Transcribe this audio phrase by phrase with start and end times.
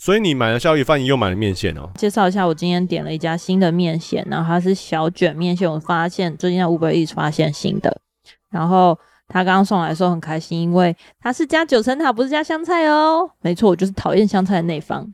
[0.00, 1.90] 所以你买了宵夜饭，你又买了面线哦。
[1.94, 5.70] 介绍一下，我今天点了一家新的面线，然后它是小卷面线。
[5.70, 8.00] 我发现最近在 Uber Eats 发现新的，
[8.50, 13.30] 然后他刚刚送来的时候很开心，因为它是加九层塔，不是加香菜哦。
[13.42, 15.06] 没错，我就是讨厌香菜的那一方。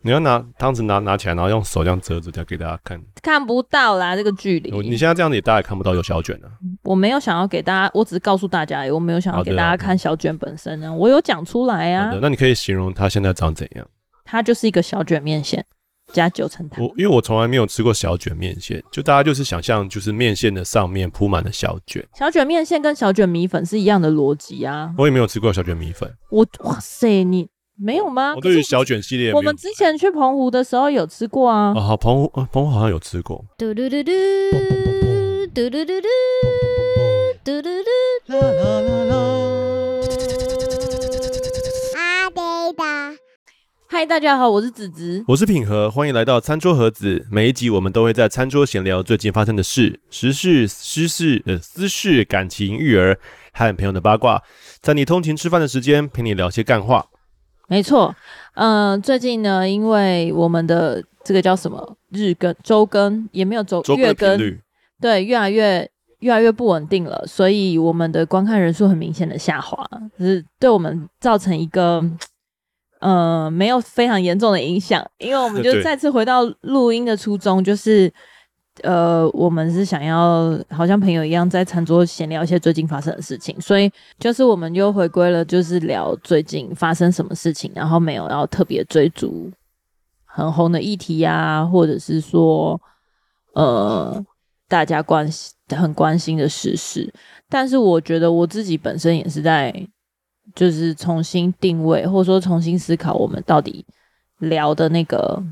[0.00, 2.98] 你要拿汤匙拿拿起来，然后用手这样折着，这样给大家看。
[3.20, 4.70] 看不到啦，这个距离。
[4.88, 6.48] 你现在这样子，也大家也看不到有小卷啊。
[6.84, 10.90] 我没有想要给大家，我只是告诉大家，我没有想要给大家看小卷本身呢。
[10.90, 12.16] 我有讲出来啊。
[12.22, 13.86] 那你可以形容它现在长怎样？
[14.32, 15.62] 它就是一个小卷面线
[16.10, 16.80] 加九层塔。
[16.80, 22.02] 我因为我从来没有吃过小卷面线，就大家就是想象，就是面线的上面铺满了小卷。
[22.18, 24.94] 小卷面线跟小卷米粉是一样的逻辑啊。
[24.96, 26.10] 我也没有吃过小卷米粉。
[26.30, 27.50] 我哇塞，你。
[27.76, 28.34] 没有吗？
[28.34, 31.74] 我对于小卷系列，我们之前去澎湖的时候有吃过啊。
[31.76, 33.44] 啊，好，澎湖，啊，澎湖好像有吃过。
[33.58, 34.12] 嘟嘟嘟嘟，
[35.52, 36.08] 嘟嘟嘟嘟，
[37.44, 37.68] 嘟嘟
[38.26, 39.81] 嘟，啦啦啦
[43.92, 47.26] 嗨，大家好，我是子子，我是品和，欢迎来到餐桌盒子。
[47.30, 53.18] 每一集我们都会在餐桌闲聊最近发生的事、时事、私事、呃，私事、感情、育儿
[53.52, 54.42] 和朋友的八卦，
[54.80, 57.04] 在你通勤吃饭的时间陪你聊些干话。
[57.68, 58.16] 没错，
[58.54, 64.38] 嗯、呃，最近呢，因为我们的这个叫什么日更、周更也没有周、月更，
[65.02, 65.86] 对，越来越
[66.20, 69.86] 越来越不稳定了，所以我们的观看人数很明显的下滑，
[70.18, 72.02] 就是对我们造成一个
[73.02, 78.10] 呃没有非常严重的影响，因为我们 就再次回到录音的初衷，就是。
[78.82, 89.52] 呃，我们是想要好像朋友一样在餐桌闲聊一些最近发生的事情，所以就是我们又回归了，就是聊最近发生什么事情，然后没有要特别追逐
[90.24, 92.80] 很红的议题啊，或者是说
[93.52, 94.24] 呃
[94.66, 97.12] 大家关心很关心的时事。
[97.50, 99.70] 但是我觉得我自己本身也是在
[100.54, 103.84] 就是重新定位，或者说重新思考我们到底
[104.38, 105.42] 聊的那个。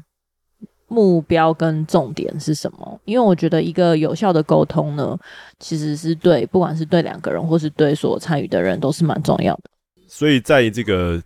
[0.92, 3.00] 目标跟重点是什么？
[3.04, 5.16] 因为我觉得一个有效的沟通呢，
[5.60, 9.70] 其实是对不管是对两个人，或是对所参与的人，都是蛮重要的。
[10.08, 11.22] 所以在这个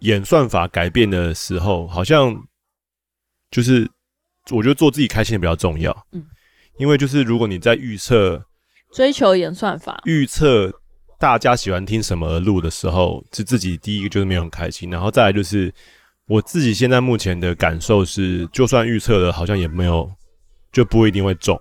[0.00, 2.34] 演算法改变的时候，好像
[3.52, 3.88] 就是
[4.50, 5.96] 我觉得做自己开心也比较重要。
[6.10, 6.26] 嗯，
[6.76, 8.44] 因为就是如果你在预测
[8.92, 10.72] 追求演算法，预测
[11.18, 15.72] 大家喜欢听什么录的时候，是自己第一个就是没有很开心，然后再来就是。
[16.30, 20.10] 我自己现在目前的感受是，就算预测了，好像也没有，
[20.70, 21.58] 就不一定会中。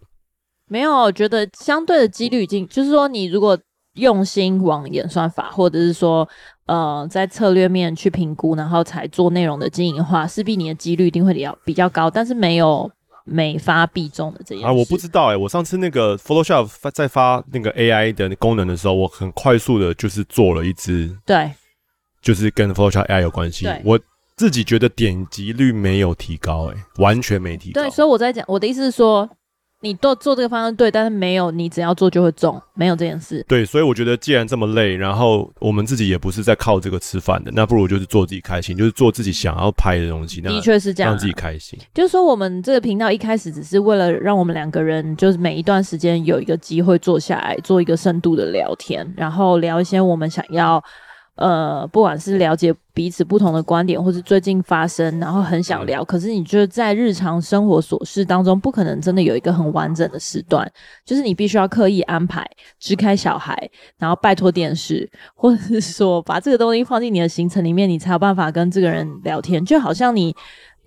[0.68, 3.58] 没有，我觉得相对的几率已经，就是说，你如果
[3.94, 6.28] 用心往演算法，或者是说，
[6.66, 12.12] 呃，在策略面去评估，然后才做内容的经营的话，势必你的几率一定会比较比较高。
[12.12, 12.92] 但是没有
[13.28, 14.70] 每发必中的这样。
[14.70, 21.52] 啊，我不知道哎、欸，我上次那个 Photoshop 在发那个 AI 的功能的时候，我很快速的就是做了一支，对，
[22.22, 24.00] 就是跟 Photoshop AI 有关系，我。
[24.38, 27.82] 自己觉得点击率没有提高、欸，哎，完全没提高。
[27.82, 29.28] 对，所以我在讲，我的意思是说，
[29.82, 33.46] 你都做这个方向对，但是没有你只要做就会中，没有这件事。
[33.48, 40.42] 对，所以我觉得既然这么累，然后我们自己也不是在靠这个吃饭的，那不如就是做自己开心，就是做自己想要拍的东西。
[40.42, 41.78] 的确是这样、啊，让自己开心。
[41.94, 50.84] 就是说，我们这个频道一开始只是为了让我们两个人，就是每一段时间有一个机会坐下来做一个深度的聊天，然后聊一些我们想要。
[51.38, 60.68] 呃，不管是了解彼此不同的观点，或是最近发生，然后很想聊，可是你觉得在日常生活琐事当中，不可能真的有一个很完整的时段，
[61.06, 62.44] 就是你必须要刻意安排，
[62.80, 69.64] 支开小孩，然后拜托电视，或者是说把这个东西放进你的行程里面，你才有办法跟这个人聊天。
[69.64, 70.36] 就好像你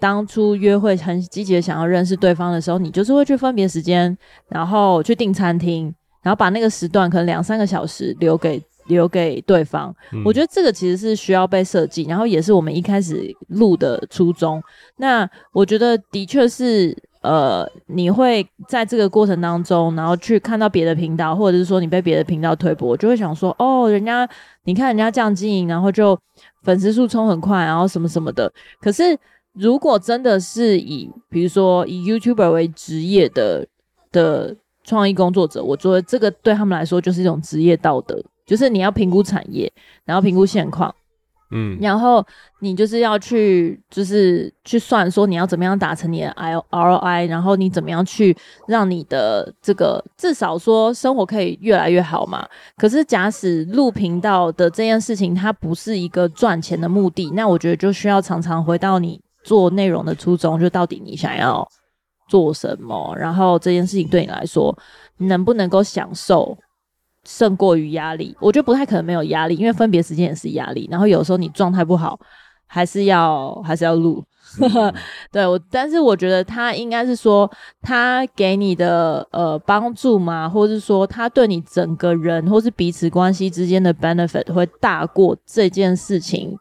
[0.00, 4.18] 当初约会很积极的想要认识对方的时候，你就是会去分别时间，
[4.48, 8.60] 然后去订餐厅，然后把那个时段可能两三个小时留给。
[8.86, 14.62] 留给对方，我觉得这个其实是需要被设计，然后也是我们一开始录的初衷。
[14.96, 24.28] 那我觉得的确是，呃，你会在这个过程当中，然后去看到别的频道，或者是说你被别的频道推播，就会想说，哦，人家
[24.64, 26.18] 你看人家这样经营，然后就
[26.62, 28.52] 粉丝数冲很快，然后什么什么的。
[28.80, 29.16] 可是
[29.52, 33.66] 如果真的是以，比如说以 YouTuber 为职业的
[34.10, 38.20] 的创意工作者，我觉得这个对他们来说就是一种职业道德。
[38.50, 39.72] 就是你要评估产业，
[40.04, 40.92] 然后评估现况，
[41.52, 42.26] 嗯，然后
[42.58, 48.36] 你就是要去，就是去算说你要怎么样达成你的 ROI，然后你怎么样去
[48.66, 52.44] 让你的这个至少说生活可以越来越好嘛。
[52.76, 61.64] 可是假使录频道的这件事情它不是一个赚钱的目的，那我觉得就需要常常回到你做内容的初衷，就到底你想要
[62.28, 64.76] 做什么，然后这件事情对你来说
[65.18, 66.58] 能不能够享受。
[67.24, 70.88] 胜过于压力，我觉得不太可能没有压力，因为分别时间也是压力。
[70.90, 72.18] 然后有时候你状态不好，
[72.66, 74.24] 还是要还是要录。
[75.30, 77.48] 对我，但是我觉得他应该是说，
[77.82, 86.56] 他给你的呃帮助嘛，或者是说他对你整个人或是彼此关系之间的 benefit 会大过这件事情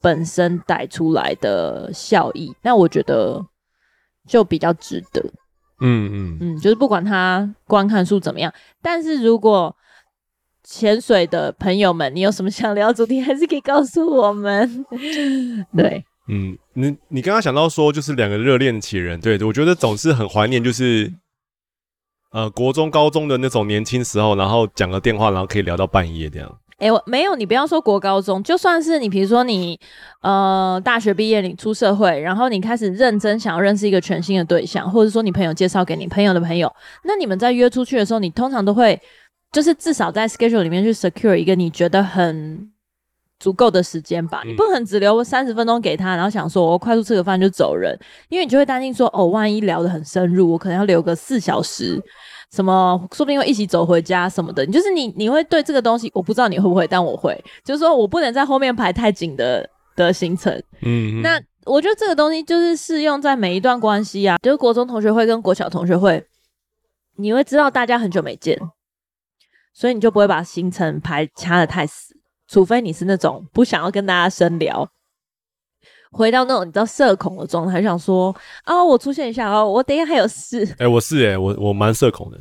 [0.00, 3.44] 本身带出来的效益，那我觉得
[4.28, 5.20] 就比较值得。
[5.80, 9.74] 嗯嗯嗯，就是不管他观看数怎么样，但是如果
[10.68, 14.84] 潜水的朋友们，你有什么想聊主题，还是可以告诉我们。
[15.76, 16.04] 对。
[16.28, 21.12] 嗯，你你刚刚想到说，就是两个热恋期人，对，我觉得总是很怀念，就是
[22.32, 26.58] 呃国中高中的那种年轻时候，然后讲个电话，然后可以聊到半夜这样。
[26.78, 29.78] 哎、欸，我没有，你不要说国高中，就算是你，比如说你
[30.20, 36.70] 呃大学毕业，你出社会，然后你开始认真想要认识一个全新的对象，或者说你朋友介绍给你朋友的朋友，
[37.04, 39.00] 那你们在约出去的时候，你通常都会
[39.56, 42.70] 就是至少在 schedule 里面去 secure 一个你觉得很。
[43.38, 47.94] 足够的时间吧，你不可能只留三十分钟给他，然后想说我快速吃个饭就走人，
[48.30, 52.02] 因为你就会担心说哦，万一聊得很深入，我可能要留个四小时，
[52.50, 54.64] 什么说不定会一起走回家什么的。
[54.68, 60.50] 就是你你会对这个东西，我不知道你会不会，但我会，就是说我不能在后面排太紧的的行程。
[60.80, 66.24] 嗯，那我觉得这个东西就是适用在每一段关系啊，就是国中同学会跟国小同学会，
[67.16, 68.58] 你会知道大家很久没见，
[69.78, 72.16] 所以你就不会把行程排掐的太死。
[72.48, 74.88] 除非你是那种不想要跟大家深聊，
[76.12, 78.34] 回到那种你知道社恐的状态，想说
[78.64, 80.64] 啊、哦，我出现一下哦，我等一下还有事。
[80.64, 82.40] 哎、欸，我是哎、欸，我我蛮社恐的。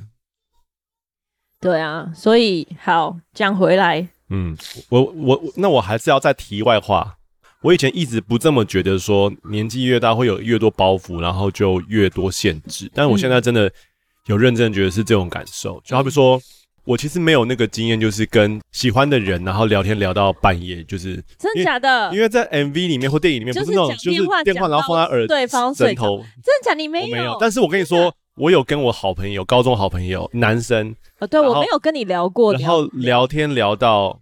[1.60, 4.56] 对啊，所以好讲回来，嗯，
[4.88, 7.18] 我我那我还是要再题外话。
[7.64, 12.90] 我以前一直不这么觉得，说年纪越大会有越多包袱，然后就越多限制。
[12.94, 13.70] 但我现在真的
[14.28, 16.40] 有认真觉得是这种感受，就好比说。
[16.86, 22.14] 我其实没有那个经验，就是跟喜欢的人，然后聊天聊到半夜，就是真的假的？
[22.14, 26.18] 因为在 MV 里面或电影里面，不是那种就是电话，然后放在耳对方枕头。
[26.44, 26.78] 真的假的？
[26.78, 27.16] 你没有？
[27.16, 27.36] 没有。
[27.40, 30.96] 但是我跟你说，我有跟我好朋友，高中好朋友，男生。
[31.20, 32.54] 哦，对，我没有跟你聊过。
[32.54, 34.20] 然后聊天聊到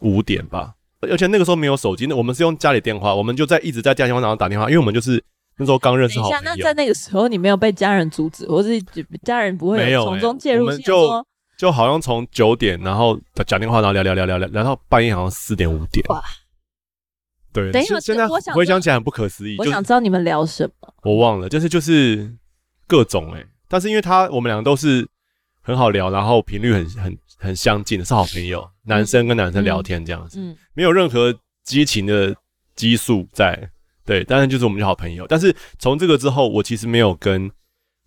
[0.00, 5.22] 五点吧，而且那个时候没有手机，那我们是用家里电话，我们就在一直在家里电话打电话，因为我们就是
[5.56, 6.42] 那时候刚认识好朋友。
[6.44, 8.82] 那在那个时候，你没有被家人阻止，或是
[9.24, 10.66] 家人不会从中介入？
[10.66, 11.24] 我们就。
[11.60, 16.02] 就好像从九点，然后讲电话，然后聊聊聊聊聊，聊到半夜好像四点五点。
[16.08, 16.18] 哇！
[17.52, 19.56] 对，等一下，现在回想起来很不可思议。
[19.58, 22.34] 我想知道你们聊什么，我忘了，就是就是
[22.86, 25.06] 各种哎、欸，但是因为他我们两个都是
[25.60, 32.34] 很好聊，然后频率很很很相近的，是好朋友，男生跟男生聊天这样子，嗯嗯、没有任何激情的
[32.74, 33.70] 激素在，
[34.06, 35.26] 对，但是就是我们是好朋友。
[35.26, 37.50] 但是从这个之后，我其实没有跟。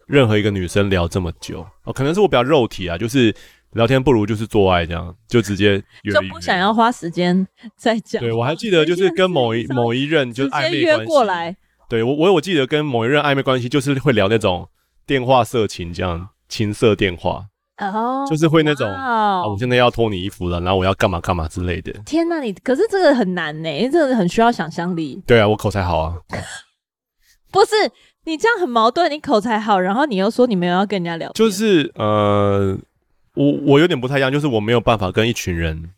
[0.07, 3.33] 任何一个女生聊这么久哦，可能是我比较肉体啊，就是
[3.71, 8.21] 聊天不如就是做爱这样，就直接，就不想要花时间再讲。
[8.21, 11.55] 对，我还记得就是跟某一某一任就是暧昧关系，约过来。
[11.89, 14.67] 对我我我记得跟某一任暧昧关系就是会聊那种
[15.05, 17.45] 电话色情这样，情色电话
[17.77, 21.91] 哦，就是会那种啊，我现在要脱你衣服了，然后我要干嘛干嘛之类的。
[22.05, 25.21] 天哪，你可是这个很难呢，因为这个很需要想象力。
[25.25, 26.15] 对啊，我口才好啊。
[27.51, 27.71] 不是。
[28.25, 32.77] 你这样很矛盾，你口才好，然后你又说你没有要跟人家聊，就是呃，
[33.35, 35.91] 我我有点不太一样，就是我没有办法跟一群人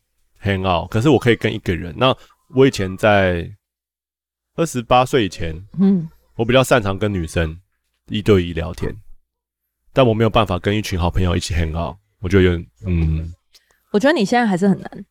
[0.43, 1.93] hang out，可是我可以跟一个人。
[1.97, 2.15] 那
[2.55, 3.49] 我以前在
[4.55, 7.59] 二十八岁以前，嗯，我比较擅长跟女生
[8.07, 8.95] 一对一聊天，
[9.93, 13.33] 但我没有办法跟一群好朋友一起 hang out，我觉得有点嗯，
[13.91, 15.05] 我觉得你现在还是很难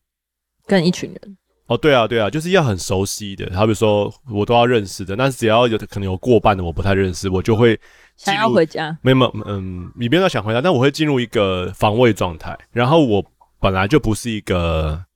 [0.66, 1.37] 跟一群人。
[1.66, 7.80] 哦，对啊，对啊，就是要很熟悉的，好比说我都要认识的，但是只要有可能有过半的我不太认识，我就会
[8.16, 8.99] 想要回家。
[9.00, 12.54] 没有，没有嗯，你不要想回家，但我会进入一个防卫状态。
[12.71, 13.25] 然后我
[13.61, 15.06] 本来就不是一个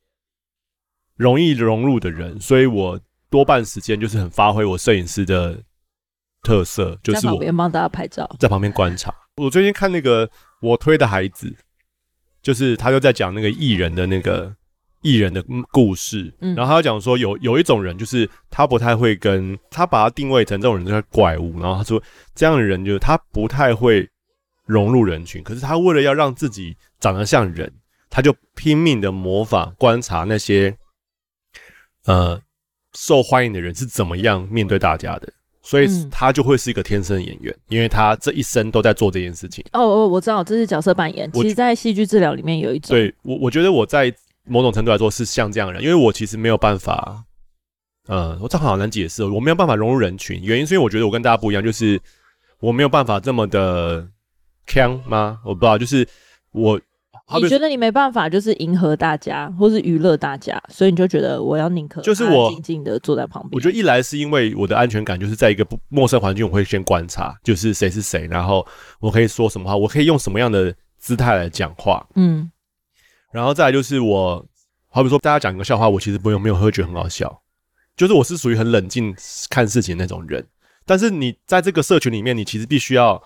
[1.17, 5.63] 容易融入的人，所以我多半时间就是很发挥我摄影师的
[6.43, 9.15] 特色，就是我在旁边帮大家拍照，在旁边观察。
[9.37, 10.31] 我最近看那个
[10.63, 11.55] 我推的孩子，
[12.41, 14.57] 就是他就在讲那个艺人的那个。
[15.03, 22.03] 艺人的故事，然后他讲说有有一种人，就是他不太会跟他把他定位成这种人就是怪物，然后他说
[22.35, 24.09] 这样的人就是他不太会
[24.67, 27.73] 融入人群，可是他为了要让自己长得像人，
[28.11, 30.77] 他就拼命的模仿观察那些
[32.07, 32.41] 呃
[32.95, 39.65] 受欢迎的人是怎么样面对大家的，所以他就会是一个天生演员，因为他这一生都在做这件事情。
[39.73, 44.13] 哦哦，我知道这是角色扮演，其实，在戏剧治疗里面有一种，对我我觉得我在。
[44.49, 47.25] 某种程度来说是像这样的人，因为我其实没有办法，
[48.09, 52.01] 嗯，我这好难解释，我没有办法融入人群，原因是因为我觉得我跟大家不一样，就是
[52.61, 54.09] 我没有办法这么的
[54.67, 55.39] 腔吗？
[55.45, 56.07] 我不知道，就是
[56.53, 56.81] 我
[57.39, 63.51] 你觉得你没办法，就是迎合大家，或是娱乐大家，所以你就觉得我要宁可就是我静静的坐在旁边。
[63.53, 68.67] 我觉得一来是因为我的安全感，就是在一个不陌生环境，我会先观察，就是谁是谁，然后
[68.99, 72.07] 我可以说什么话，我可以用什么样的姿态来讲话。
[72.15, 72.51] 嗯，
[73.39, 74.45] 然后再来就是我，
[74.89, 77.41] 好比说大家讲一个笑话，我其实不用没有会觉得很好笑，
[77.97, 79.15] 就是我是属于很冷静
[79.49, 80.45] 看事情的那种人。
[80.85, 83.23] 但是你在这个社群里面，你其实必须要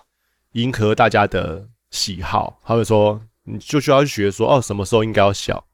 [0.51, 3.19] 迎合大家的喜好，好比说。
[3.45, 5.65] 你就需要去学说哦，什么时候应该要笑，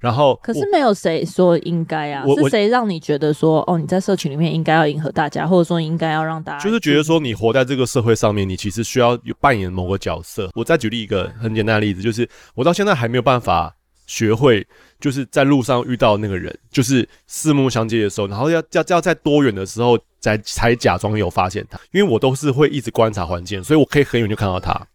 [0.00, 10.50] 然后可是没有谁说应该啊，是谁让你觉得说哦，你在社群里面应该要迎合大家，或者说应该要让大家就是觉得说你活在这个社会上面，你其实需要扮演某个角色。
[10.56, 13.72] 我再举例一个很简单的例子，就是我到现在还没有办法
[14.12, 14.66] 学会，
[15.00, 24.86] 就是在路上遇到那个人，就是四目相接的时候，然后要要要在多远的时候才才假装有发现他，因为我都是会一直观察环境，所以我可以很远就看到他。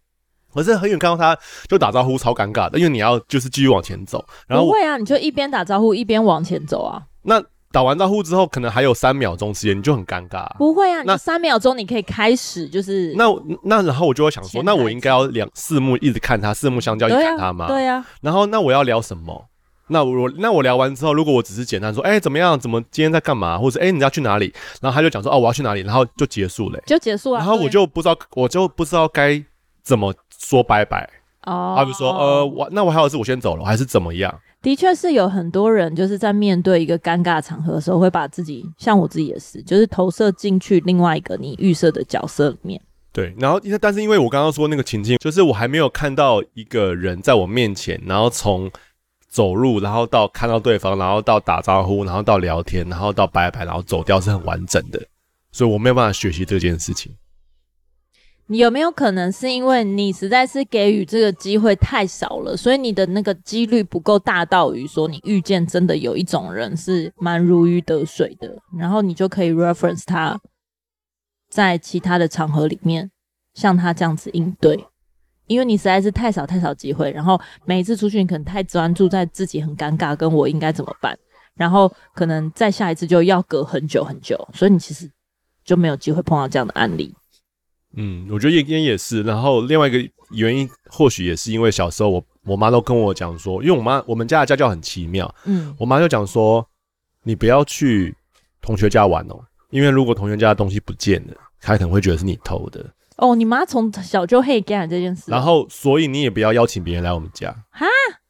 [0.54, 1.36] 可是很远看到他
[1.68, 4.24] 就打招呼，超尴尬的，因为你要就是继续往前走。
[4.46, 7.02] 然后不会啊，你就一边打招呼一边往前走啊。
[7.22, 10.46] 那打完招呼之后，可能还有三秒钟时间，你就很尴尬。
[10.56, 13.24] 不会啊，那三秒钟你可以开始就是那
[13.62, 17.66] 那然后我就会想说，那我应该要两四目一直看他，四目相交一直看他吗？
[17.68, 18.06] 对呀、啊。
[18.22, 19.44] 然后那我要聊什么？
[19.90, 22.58] 那我那我聊完之后，如果我只是简单说，哎、欸，怎么样？
[22.58, 23.56] 怎么今天在干嘛？
[23.56, 24.52] 或者哎、欸，你要去哪里？
[24.82, 25.80] 然后他就讲说，哦，我要去哪里？
[25.80, 27.38] 然后就结束了、欸，就结束了。
[27.38, 29.42] 然后我就不知道，我就不知道该
[29.82, 31.08] 怎么说拜拜。
[31.44, 34.34] 哦，他就说，呃，我那我还有事，我先走了，还是怎么样？
[34.60, 42.80] 的确是有很多人就是在面对一个尴尬场合的时候，会把自己，像我自己也是，就是投射进去另外一个你预设的角色里面。
[43.12, 48.70] 对，然后但是因为我刚刚说那个情境，就是我还没有看到一个人在我面前，然后从
[49.28, 55.00] 走路，然后到看到对方，然后到打招呼，然后到聊天，然后到拜拜，然后走掉是很完整的，
[55.52, 57.12] 所以我没有办法学习这件事情。
[58.50, 70.40] 你有没有可能是因为你实在是给予这个机会太少了，所以你的那个几率不够大到于说你遇见真的有一种人是蛮如鱼得水的，然后你就可以 reference 他，
[71.50, 73.10] 在其他的场合里面
[73.52, 74.82] 像他这样子应对，
[75.46, 81.14] 因为你实在是太少太少机会，然后每一次出去你可能太专注在自己很尴尬，跟我应该怎么办，
[81.54, 85.10] 然后可能再下一次就要隔很久很久，所以你其实
[85.66, 87.14] 就没有机会碰到这样的案例。
[87.96, 89.22] 嗯，我觉得也也也是。
[89.22, 89.98] 然后另外一个
[90.30, 95.34] 原因，或许也是因为小时候我我妈都跟我讲说，因为我妈我们家的家教很奇妙。
[95.44, 96.66] 嗯，我妈就讲说，
[97.22, 98.14] 你不要去
[98.60, 99.40] 同学家玩哦，
[99.70, 102.84] 因为如果同学家的东西不见了，他可能会觉得是你偷的。
[103.16, 105.30] 哦，你妈从小就黑干这件事。
[105.30, 107.50] 然后，所以你也不要邀请别人来我们家。
[107.70, 107.86] 哈，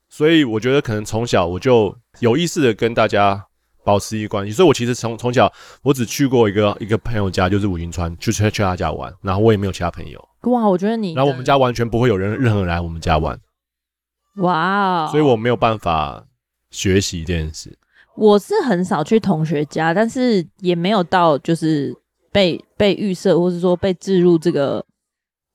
[0.09, 3.45] 所以我觉得可能从小我就有意识的跟大家。
[3.89, 5.51] 保持一个关系，所以我其实从从小
[5.83, 10.23] 我只去过一个一个朋友家，就是五云川，去去去他家玩，然后我也没有其他朋友。
[10.43, 13.41] 哇，我觉得你，然后我们家完全不会有人任何人来我们家玩。
[14.43, 16.23] 哇，所以我没有办法
[16.71, 17.79] 学习这件事。
[18.15, 21.97] 我是很少去同学家，但是也没有到就是
[22.31, 24.85] 被被预设，或是说被置入这个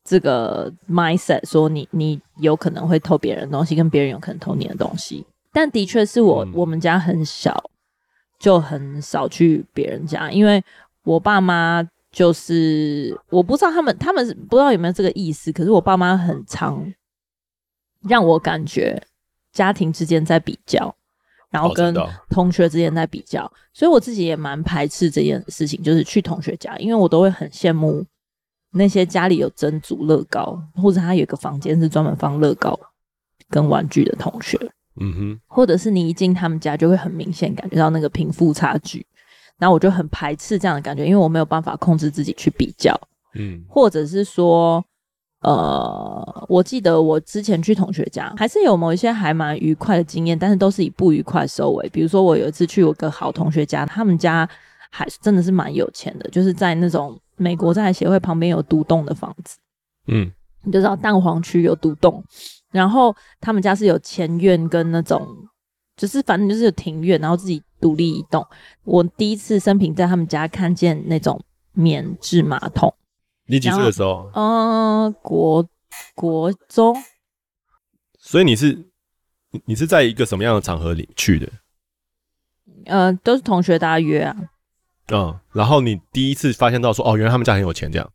[0.04, 5.24] 这个 mindset，说你你有可能会偷别人的东西，跟别人有可能偷你的东西。
[5.52, 7.70] 但的确是我、嗯、我们家很小。
[8.44, 10.62] 就很少去别人家，因为
[11.04, 11.82] 我爸妈
[12.12, 16.94] 就是我不知道他们他们不知道有没有这个意思，可是我爸妈很常
[18.02, 19.02] 让我感觉
[19.54, 20.94] 家庭之间在比较，
[21.52, 21.96] 然后跟
[22.30, 28.06] 同学之间在比较，所以我自己也蛮排斥这件事情，就是去同学家，因为我都会很羡慕
[28.72, 32.78] 那些家里有蒸煮乐高，或者他有一个房间是专门放乐高
[33.50, 34.60] 跟玩具的同学。
[35.00, 39.06] 嗯哼，或者是你一进他们家就会很明显感觉到那个贫富差距，
[39.58, 42.94] 然后我就很排斥这样的感觉，因为我没有办法控制自己去比较。
[43.36, 44.86] 嗯，或者是说，
[45.42, 51.90] 呃，我记得我之前去同学家，还是有某一些还蛮愉快的经验，但是都是以不愉快收尾。
[51.90, 54.48] 比如说我有一次去我个好同学家，他们家
[54.92, 59.58] 还是真的是蛮有钱的，就是在那种美国在协会旁边有独栋的房子。
[60.06, 60.32] 嗯，
[60.62, 62.24] 你就知道蛋黄区有独栋。
[62.74, 65.26] 然后他们家是有前院跟那种，
[65.96, 68.46] 就是反正就是有庭院，然后自己独立一栋。
[68.84, 71.40] 我第一次生平在他们家看见那种
[71.72, 72.94] 免治马桶。
[73.46, 74.30] 你几岁的时候？
[74.34, 75.66] 嗯、呃，国
[76.16, 76.96] 国中。
[78.18, 78.86] 所以你是
[79.66, 81.50] 你是在一个什么样的场合里去的？
[82.86, 84.36] 呃，都是同学大家约啊。
[85.10, 88.10] 嗯，然后你第一次发现到说，哦，原来他们家很有钱这样。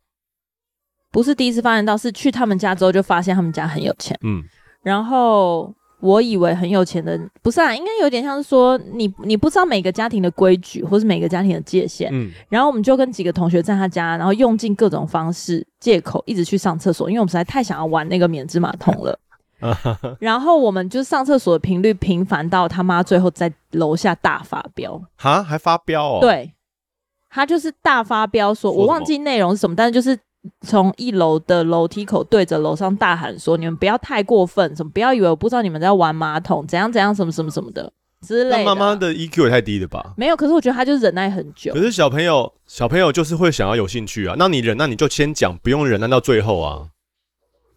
[1.11, 4.19] 不是第一次发现到，是去他们家之后就发现他们家很有钱。
[4.23, 4.43] 嗯，
[4.83, 12.11] 然后我以为很有钱的，不是啊，应该有点像是说你你不知道每个家庭的规矩，或是每个家庭的界限。
[12.13, 19.19] 嗯，然后我们就跟几个同学在他家，然后用尽各种方式借口一直去上厕所，因为我们实在太想要玩那个免治马桶了。
[20.21, 26.19] 然后我们就上厕所的频率频繁到他妈最后在楼下大发飙，哈，还发飙哦？
[26.21, 26.55] 对，
[27.29, 30.17] 他就是大发飙，说我忘记内容是什么，但是就是
[30.67, 37.93] 从一楼的楼梯口对着楼上大喊说：“你们不要太过分，什么不要以为我不知道你们在玩马桶，怎样怎样，什么什么什么的。”
[38.27, 40.15] 之类，妈妈的 EQ 也太低了吧？
[40.17, 41.73] 没有，可是我觉得他就是忍耐很久。
[41.73, 44.35] 可是小朋友，小朋友就是会想要有兴趣啊。
[44.37, 46.89] 那你忍耐，那你就先讲，不用忍耐到最后啊。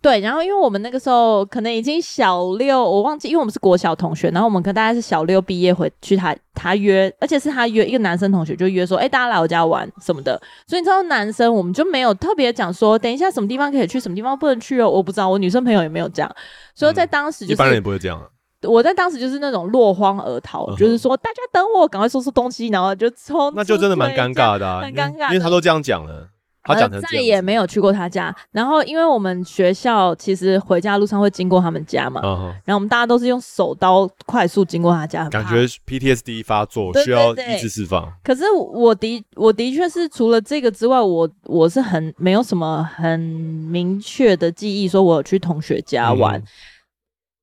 [0.01, 10.41] 对，然后因为我们那个时候可能已经小六，我忘记，因为我们是国小同学，然后我们可大概是小六毕业回去他，他他约，而且是他约一个男生同学就约说，哎，大家来我家玩什么的。
[10.65, 14.89] 所以你知道，男生我们就没有特别讲说，等一下什么地方可以去，什么地方不能去哦。
[14.89, 16.35] 我不知道，我女生朋友也没有这样。
[16.73, 18.19] 所以在当时、就是，一般人也不会这样。
[18.63, 23.51] 我在当时就是那种落荒而逃，嗯、就是说大家等我，赶快收拾东西，然后就冲。
[23.55, 26.27] 那就真的蛮尴尬的、啊，很尴尬，因为他都这样讲了，
[26.63, 28.35] 他讲的再也没有去过他家。
[28.51, 38.11] 然后因为我们学校其实回家路上会经过他们家嘛，嗯、然后我们大家都是用手刀快速经过他家，感觉 PTSD 发作，需要意志释放。
[38.23, 46.39] 可是我的我的确是除了这个之外，我我是很没有什么很明确的记忆，说我有去同学家玩。
[46.39, 46.43] 嗯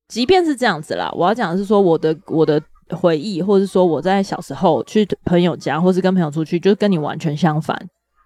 [0.09, 2.59] 即便是这样子啦，我要讲的是说我的我的
[2.89, 7.79] 回忆，或者是说我在小时候去朋友家，或是跟朋友出去，就是跟你完全相反。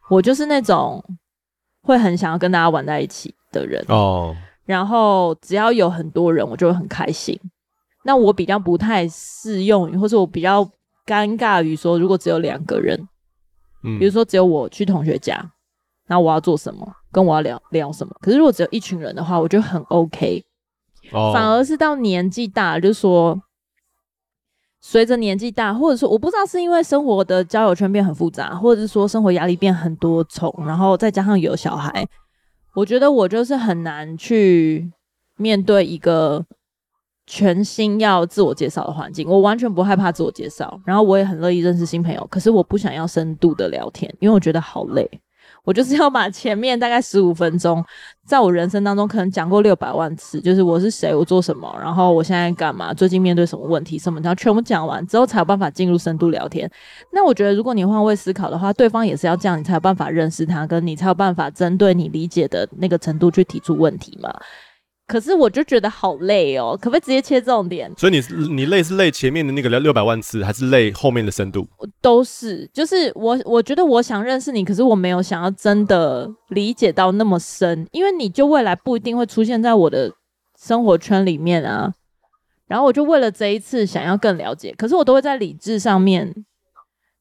[0.09, 1.03] 我就是那种
[1.83, 4.35] 会很想要跟大家玩在一起的人哦。
[4.65, 7.39] 然后只要有很多人，我就会很开心。
[8.05, 10.63] 那我比较不太适用于，或是我比较
[11.05, 13.07] 尴尬于说，如果只有两个人，
[13.83, 15.51] 嗯，比如说只有我去同学家，
[16.07, 18.15] 那我要做什么，跟我要聊聊什么。
[18.21, 20.43] 可是如果只有一群人的话，我觉得很 OK。
[21.11, 23.37] 反而是到年纪大，就是说，
[24.85, 32.05] 随着年纪大，或者说，我不知道是因为生活的交友圈变很复杂，或者是说生活压力变很多重，然后再加上有小孩，
[32.75, 34.91] 我觉得我就是很难去
[35.37, 36.45] 面对一个
[37.25, 39.25] 全新要自我介绍的环境。
[39.25, 45.09] 我完全不害怕自我介绍，然后我也很乐意认识新朋友，可是我不想要深度的聊天，因为我觉得好累。
[45.63, 47.83] 我就是要把前面大概十五分钟，
[48.25, 56.69] 在我人生当中可能讲过六百万次，就是我是谁，我做什么，然后我现在干嘛，最近面对什么问题，什么，然后全部讲完之后，才有办法进入深度聊天。
[57.11, 64.33] 那我觉得，如果你换位思考的话，对方也是要这样，你才有办法认识他，跟你才有办法针对你理解的那个程度去提出问题嘛。
[65.05, 67.91] 可是我就觉得好累哦，可不可以直接切重点？
[67.97, 68.21] 所以你
[68.53, 71.67] 你累是累前面的那个聊六百万次，还是累后面的深度？
[72.01, 80.11] 都是，就是我我觉得我想认识你，可是我没有想要真的理解到那么深，因为你就未来不一定会出现在我的
[80.57, 81.93] 生活圈里面啊。
[82.65, 86.33] 然后我就为了这一次想要更了解，可是我都会在理智上面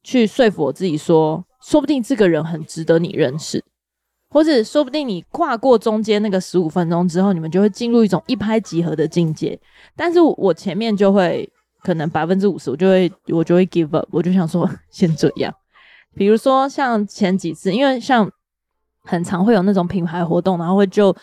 [0.04, 3.62] 去说服我自己说，说不定这个人很值得你认识。
[4.32, 9.58] 或者说不定你跨过中间那个十五分钟之后，你们就会进入一种一拍即合的境界。
[9.94, 11.46] 但是我前面就会
[11.82, 15.54] 可能百分之五十，我就会我就会 give up，我就想说 先这样。
[16.14, 18.30] 比如说像前几次，因为像
[19.04, 21.14] 很常会有那种品牌活动，然后会就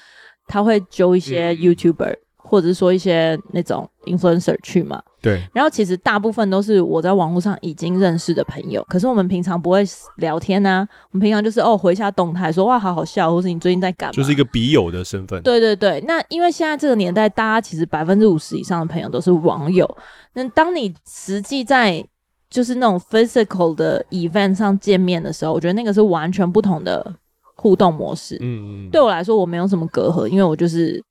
[0.47, 2.19] 他会揪一些 YouTuber，嗯，
[2.49, 5.01] 或者是说一些那种 influencer 去嘛。
[5.21, 9.83] 对，然后其实大部分都是我在网络上已经认识的朋友，可是我们平常不会
[10.15, 15.43] 聊天啊，我们平常就是哦回一下动态，说哇好好笑，或是你最近在干嘛，就是一个笔友的身份。
[15.43, 19.97] 对对对，那因为现在这个年代，大家其实百分之五十以上的朋友都是网友，
[20.33, 22.01] 那当你实际在
[22.49, 27.13] 就是那种 physical 的 event 上见面的时候，我觉得那个是完全不同的
[27.55, 28.37] 互动模式。
[28.39, 31.03] 嗯嗯，对我来说我没有什么隔阂，因为我就是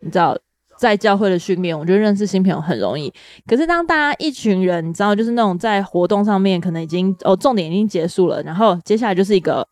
[0.00, 0.38] 你知道。
[0.78, 3.12] 在教会的训练，我觉得认识新朋友很容易。
[3.46, 9.66] 可是当大家一群人，你知道，就是那种在活动上面可能已经哦，重点已经结束了，然后接下来就是一个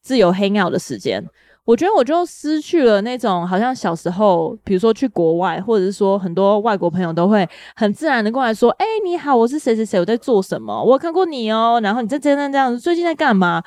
[0.00, 1.22] 自由 hang out 的时间。
[1.64, 10.84] 我觉得我就失去了那种好像小时候，比如说去国外，或者是说很多外国朋友都会很自然的过来说：“哎，你好，我是谁谁谁，我在做什么？
[10.84, 13.62] 我看过你哦。”然后你在这样这样，最近在干嘛？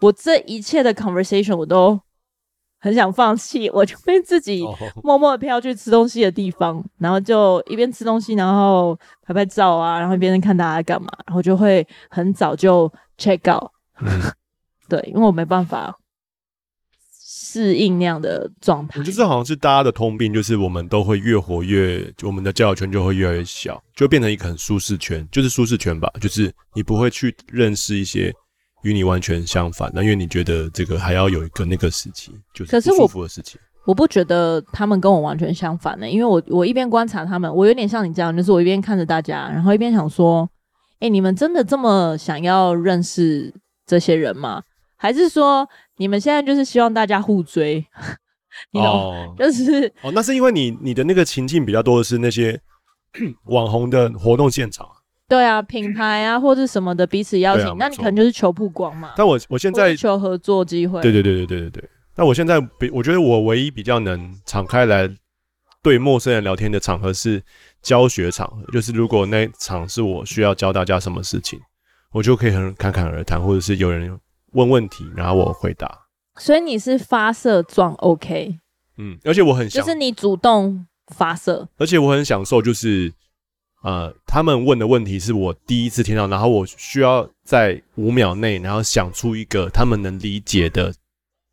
[0.00, 2.00] 我这一切的 conversation 我都。
[2.82, 4.64] 很想放弃， 我就会自己
[5.04, 6.84] 默默的飘去吃东西的地方，oh.
[6.98, 13.70] 然后就一边吃东西，然后拍拍照啊，然后一边看大家干嘛，然后就会很早就 check out。
[14.00, 14.20] 嗯、
[14.90, 15.96] 对，因为我没办法
[17.24, 18.98] 适应那样的状态。
[18.98, 28.34] 我觉得这好像是大家的通病，就是我们都会越活越，我们的交友圈就会越来越小，就变成一个很舒适圈，就是舒适圈吧，就是你不会去认识一些。
[28.82, 33.60] 与你完全相反，那因为你觉得这个还要有一个那个时期，就是不舒服的事情。
[33.84, 40.48] 我不觉得他们跟我完全相反呢，因为我我一边观察他们，我有点像你这样，就是我一边看着大家，然后一边想说，
[41.00, 43.52] 哎，你们真的这么想要认识
[43.86, 44.62] 这些人吗？
[44.96, 47.84] 还是说你们现在就是希望大家互追？
[48.70, 48.86] 你懂
[49.26, 49.34] 吗？
[49.38, 52.60] 就是哦，那是因为你你的那个情境比较多的是那些
[53.46, 54.86] 网红的活动现场。
[55.32, 59.14] 对啊，品牌啊 或者什么的彼此邀请，啊、那你可能就是求曝光嘛。
[59.16, 61.00] 但我我现在求合作机会。
[61.00, 61.90] 对对对对对对对。
[62.14, 65.08] 那我现在比我觉得我唯一比较能敞开来
[65.82, 67.42] 对陌生人聊天的场合是
[67.80, 71.58] 教学场合，就是如果那场是我需要教大家什么事情，
[72.12, 74.20] 我就可以很侃侃而谈，或者是有人
[74.52, 75.90] 问问题，然后我回答。
[76.36, 78.58] 所以你是发射状 OK？
[78.98, 83.10] 嗯，而且我很就是你主动发射，而且我很享受就是。
[83.82, 90.94] 呃，他们问的问题是我第一次听到，然后我需要在五秒内，然后想出一个他们能理解的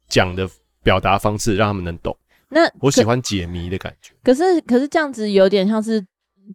[0.07, 0.47] 讲的
[0.83, 2.15] 表达方式，让他们能懂。
[2.49, 4.13] 那我喜欢解谜的感觉。
[4.23, 6.05] 可是，可是这样子有点像是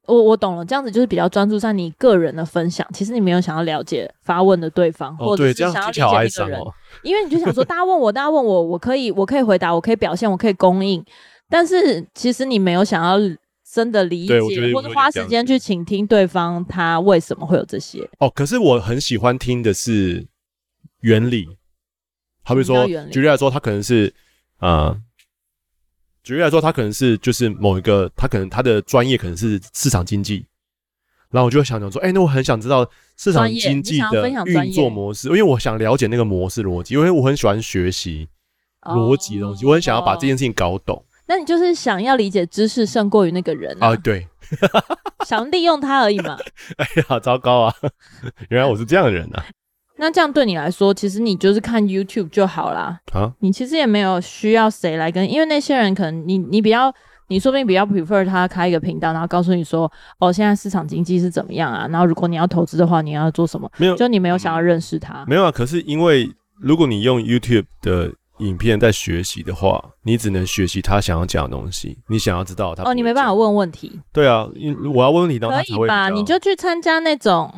[0.07, 2.87] 我我懂了，这样子就是比较专注在你个人的分享。
[2.93, 11.05] 其实你没有想要了解发问的对方，哦、或者是想要理解一个人，哦、 因为你就想说，大家问我，大家问我，我可以，我可以回答，我可以表现，我可以供应。
[11.49, 13.19] 但是其实你没有想要。
[13.75, 14.41] 真的理解，
[14.73, 18.09] 或者花时间去倾听对方，他为什么会有这些？
[18.21, 20.25] 哦，可是我很喜欢听的是
[21.01, 21.49] 原理，
[22.45, 24.15] 好比说，举例来说，他可能是，
[24.61, 24.97] 呃，
[26.23, 30.47] 举例来说，他可能是就是某一个，他可能他的专业可能是市场经济，
[31.31, 38.29] 然后我就会想讲说，哎、欸，那我很想知道市场经济的运作模式，因为我想了解那个模式逻辑，因为我很喜欢学习
[38.83, 41.05] 逻辑的东西，我很想要把这件事情搞懂。
[41.27, 43.89] 那你就是想要理解知识胜过于那个人啊？
[43.89, 44.27] 啊对，
[45.27, 46.37] 想利用他而已嘛。
[46.77, 47.75] 哎呀，糟糕啊！
[48.51, 49.43] 原来我是这样的人啊。
[49.97, 52.99] 那这样对你来说，其实你就是看 YouTube 就好啦。
[53.13, 56.93] 啊，你其实也没有需要谁来跟，因为那些人可能你你比较，
[57.29, 61.87] 你说不定比较 prefer 他开一个频道，然后告诉你说，哦，现在市场经济是怎么样啊？
[61.91, 63.71] 然后如果你要投资的话，你要做什么？
[63.79, 65.25] 没有，就你没有想要认识他。
[65.27, 66.29] 没有啊，可是因为
[66.61, 68.13] 如果你用 YouTube 的。
[68.39, 71.97] 影片在学习的话，你只能学习他想要讲的东西。
[72.09, 74.01] 你想要知道他哦，你没办法问问题。
[74.13, 76.09] 对啊，因我要问问题，然后他才会可以吧？
[76.09, 77.53] 你就去参加那种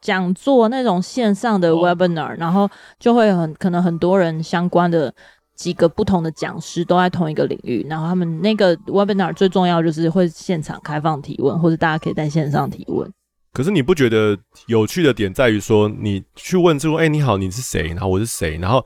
[0.00, 5.14] 讲座，那种线上的 webinar，、哦、然后就会很可能很多人相关的
[5.54, 13.12] 几个不同的讲师都在同一个领域，然后他们那个 webinar 最重要就是会现场开放提问，或者大家可以在线上提问。
[13.52, 17.88] 可是你不觉得有趣的点在于说，你去问之后，哎，你好，你是谁？
[17.88, 18.56] 然后我是谁？
[18.56, 18.82] 然后。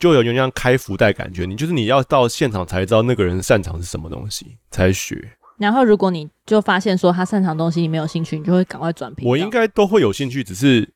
[0.00, 5.36] 就有点像开福袋感觉，你就是你要到现场才知道那个人擅长是什么东西，才学。
[5.58, 9.28] 然后如果你就发现说他擅长的东西你没有兴趣，你就会赶快转频。
[9.28, 10.90] 我应该都会有兴趣，只是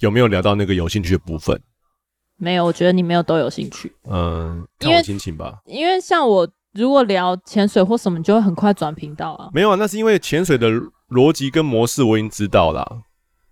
[0.00, 1.58] 有没有聊到那个有兴趣的部分？
[2.36, 3.92] 没有，我觉得你没有都有兴趣。
[4.10, 5.58] 嗯，看我心情吧。
[5.64, 9.48] 因为，像我如果聊潜水或什么，你就会很快转频道啊。
[9.52, 10.68] 没有啊，那是因为潜水的
[11.10, 13.02] 逻辑跟模式我已经知道了。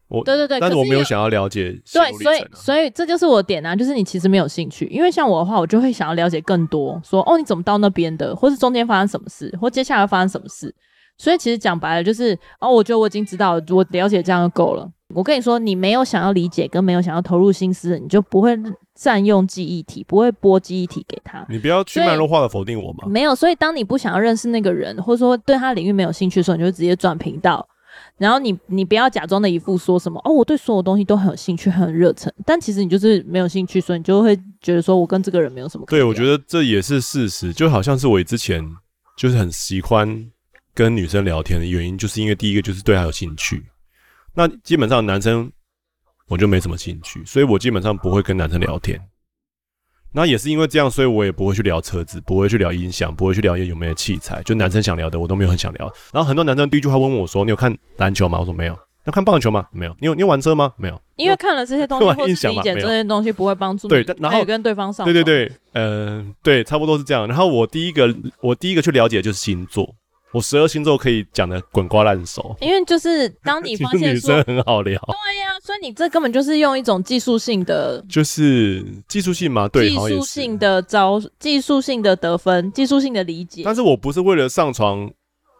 [0.09, 1.90] 我对对对，但是我没有想要了解、啊。
[1.92, 10.75] 对，所以所以这就是我的点啊，就是你其实没有兴趣，因为像我的话，我就会想要了解更多，说哦，你怎么到那边的，或是中间发生什么事，或接下来发生什么事。
[11.19, 14.87] 所以其实讲白了，就是哦，我觉得我已经知道，我了解这样就够了。
[15.14, 18.57] 我跟你说，你没有想要理解，跟没有想要投入心思，你就不会
[18.95, 21.47] 占用记忆体，不会播记忆体给他。
[21.49, 23.09] 你不要去脉络化的否定我嘛。
[23.09, 27.66] 没有，所以当你不想要认识那个人，或者说对他领域没有兴趣的时候，你就直接转频道。
[28.18, 35.85] 然后你你不要假装的一副说什么哦，我对所有东西都很有兴趣，很热忱，但其实你就是没有兴趣，所以你就会觉得说我跟这个人没有什么。
[35.88, 38.64] 对，我觉得这也是事实，就好像是我之前
[39.16, 40.31] 就是很喜欢
[40.72, 43.66] 跟女生聊天的原因，就是因为第一个就是对她有兴趣。
[44.35, 45.50] 那基本上男生
[46.29, 49.00] 我就没什么兴趣，所以我基本上不会跟男生聊天。
[50.12, 54.42] 那也是因为这样，所以我也不会去聊车子，不会去聊音响，不会去聊有没有器材。
[54.45, 55.92] 就男生想聊的，我都没有很想聊。
[56.12, 58.79] 然后很多男生第一句话问我说：“你有看篮球吗？”我说：“没有。
[59.05, 59.95] ”“要看棒球吗？”“没有。
[60.01, 64.03] ”“你有你有玩车吗？”“没有。”因为看了这些东西， 或是理解这些东西，不会帮助 你。
[64.03, 65.05] 对，然后跟对方上。
[65.05, 67.27] 对对对，嗯、呃，对，差不多是这样。
[67.29, 69.95] 然后我第一个，我第一个去了解的就是星座。
[70.37, 83.62] 我十二星座可以讲的滚瓜烂熟，因为就是当你 发现说女生很好聊，对呀、啊，所以你这根本就是用一种技术性的，就是技术性嘛，对，技术性的招，技术性的得分，技术性的理解。
[83.64, 85.11] 但是我不是为了上床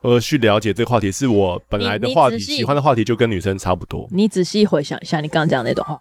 [0.03, 4.07] 而去了解这个话题，是我本来的话题，喜欢的话题就跟女生差不多。
[4.11, 5.99] 你仔细回想一下，你刚刚讲的那段话，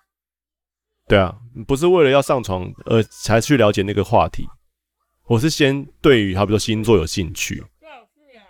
[1.08, 1.34] 对啊，
[1.66, 4.46] 不是为了要上床而才去了解那个话题，
[5.28, 7.64] 我是先对于好比说星座有兴趣。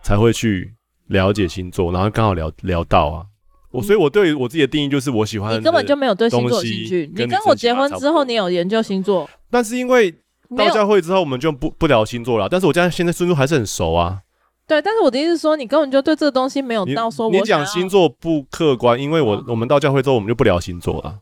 [0.05, 0.75] 才会去
[1.07, 3.25] 了解星座，然后刚好聊聊到啊，
[3.71, 5.57] 我所以，我对我自己的定义就是我喜欢。
[5.57, 7.11] 你根本就没有对星座有兴趣。
[7.15, 9.27] 你跟我结婚之后，你有研究星座？
[9.49, 10.13] 但是因为
[10.55, 12.47] 到教会之后，我们就不不聊星座了。
[12.47, 14.21] 但是我家现在星座还是很熟啊。
[14.67, 17.31] 对，但是我的意思是说，你根本就对这个东西没有到说我。
[17.31, 21.17] 你讲星座不客观，因为我我们到教会之后，我们就不聊星座了。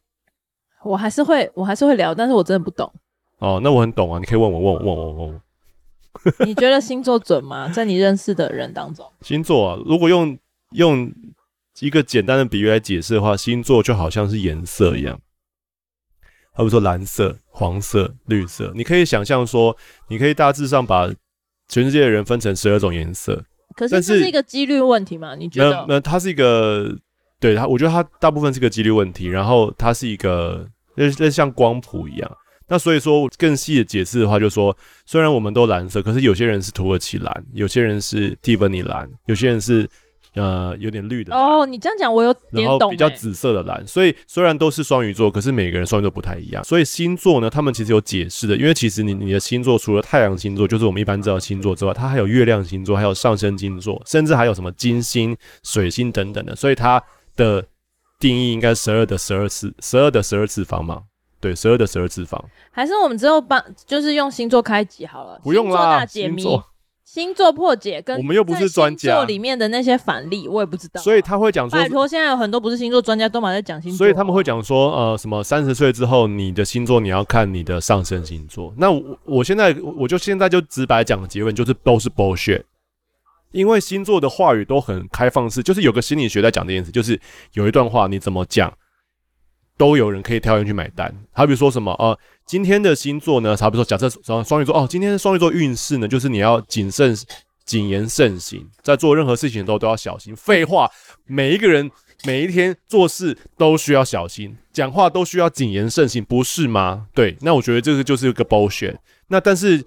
[0.83, 2.91] 我还是会，我还是会聊，但是我真的不懂。
[3.39, 5.41] 哦，那我很懂啊，你可以问我，问我，问我，问我。
[6.45, 7.69] 你觉得星座准吗？
[7.69, 10.37] 在你认识的人当中，星座啊，如果用
[10.71, 11.11] 用
[11.79, 15.19] 一个简单的比喻来解释的话，星座就好像是颜色一样。
[16.55, 19.75] 好比说蓝色、黄色、绿色，你可以想象说，
[20.07, 21.11] 你可以大致上把
[21.67, 23.43] 全世界的人分成十二种颜色。
[23.75, 25.35] 可是这是一个几率问题吗？
[25.35, 25.71] 你觉得？
[25.71, 26.95] 那那它是一个，
[27.39, 29.25] 对它，我觉得它大部分是个几率问题。
[29.25, 32.37] 然后它是一个，那那像光谱一样。
[32.67, 39.89] 那所以说更细的解释的话，就是说，虽然我们都蓝色，可是有些人是土耳其蓝，有些人是蒂芬尼蓝，有些人是。
[40.35, 41.63] 呃，有点绿的哦。
[41.63, 42.79] 你这样讲，我有点懂。
[42.79, 46.63] 然后比较紫色的蓝，所以虽然都是双鱼座，可是每个人双鱼座不太一样。
[46.63, 48.57] 所以星座呢，他们其实有解释的。
[48.57, 56.55] 因为其实你你的星座除了太阳星座，就是我们一般知道星座之外，它还有月亮星座，还有上升星座，甚至还有什么金星、水星等等的。
[56.55, 56.99] 所以它
[57.35, 57.63] 的
[58.19, 61.03] 定义应该十二的十二次，十二的十二次方嘛？
[61.43, 62.41] 对，十二的十二次方。
[62.71, 66.63] 还是我们之后帮，就是用星座开集好了，不用啦，星座。
[67.03, 78.73] 星座破解跟我们又不是专家，里面的那些反例我也不知道，所以他会讲说，拜托，现在有很多不是星座专家都蛮在讲星座，所以他们会讲说，呃，什么三十岁之后你的星座你要看你的上升星座。
[78.77, 82.63] 那我我现在我就现在就直白讲的结论就是都是 bullshit，
[83.51, 87.19] 因为星座的话语都很开放式，就是有个心理学在讲这件事，就是
[87.51, 88.73] 有一段话你怎么讲。
[89.77, 93.57] 都有人可以跳进去买单，好比说什么呃，今天的星座呢？
[93.57, 97.15] 好比说，假设双双鱼座哦，今天双鱼座运势呢，就是你要谨慎、
[97.65, 100.35] 谨言慎行，在做任何事情的时候都要小心。
[100.35, 100.89] 废话，
[101.25, 101.89] 每一个人
[102.23, 107.07] 每一天做事都需要小心，讲话都需要谨言慎行，不是吗？
[107.13, 108.95] 对，那我觉得这个就是一个 bullshit。
[109.27, 109.83] 那但是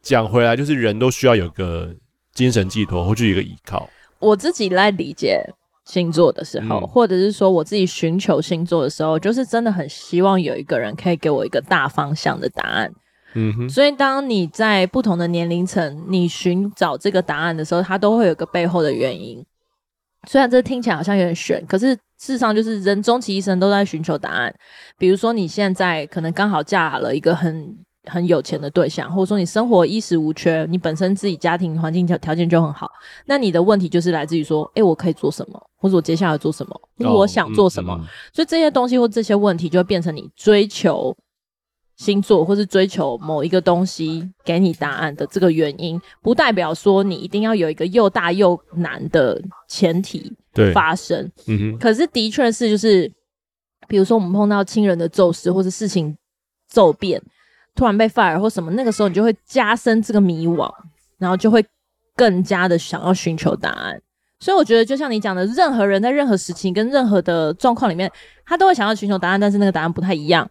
[0.00, 1.94] 讲回来，就是人都需要有个
[2.32, 3.88] 精神寄托或者一个依靠。
[4.18, 5.44] 我自己来理解。
[5.84, 12.92] 星座的时候，嗯、或者是说我自己寻求星座的时候，就是真的很希望有一个人可以给我一个大方向的答案。
[13.34, 13.68] 嗯哼。
[13.68, 19.44] 所以当你在不同的年龄层，你寻找这个答案的时候，它都会有个背后的原因。
[20.28, 24.54] 虽然这听起来好像有点悬，可是事实上就是人终其一生都在寻求答案。
[24.96, 27.76] 比如说你现在可能刚好嫁了一个很。
[28.10, 32.90] 很有钱的对象，或者说你生活衣食无缺，你本身自己家庭环境条条件就很好，
[33.26, 41.16] 那你的问题就是来自于说，诶、欸，我可以做什么，或者我接下来做什么，哦、我想做什么，嗯嗯、所以这些东西或这些问题就会变成你追求
[41.96, 50.34] 星座，或是追求某一个东西给你答案的这个原因，不代表说你一定要有一个又大又难的前提
[50.74, 51.30] 发生。
[51.46, 53.08] 嗯哼，可是的确是就是，
[53.86, 56.16] 比如说我们碰到亲人的骤逝，或是事情
[56.68, 57.22] 骤变。
[57.74, 60.70] 突然被 fire 或什么，那个时候你就会加深这个迷惘，
[61.18, 61.64] 然后就会
[62.14, 64.00] 更加的想要寻求答案。
[64.40, 68.10] 所以我觉得，就像你讲的，任何人在任何事情跟任何的状况里面，
[68.44, 70.50] 他都会想要寻求答案，但是那个答案不太一样。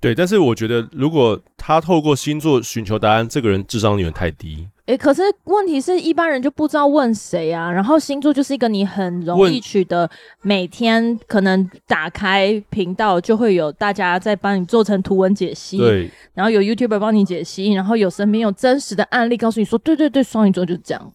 [0.00, 4.68] 对，但是我觉得，如果他透过星座寻求答案，这个人智商有点太低。
[4.88, 7.70] 诶、欸，可是问题是一般人就不知道问谁啊。
[7.70, 10.08] 然后星座就是一个你很容易取得，
[10.40, 16.10] 每天可能打开频道就会有大家在帮你做成图文解析，对。
[16.32, 21.12] 然后有 YouTuber 帮你解析，然后有身边有真实的案例告诉你说，对对对，双鱼座就是这样。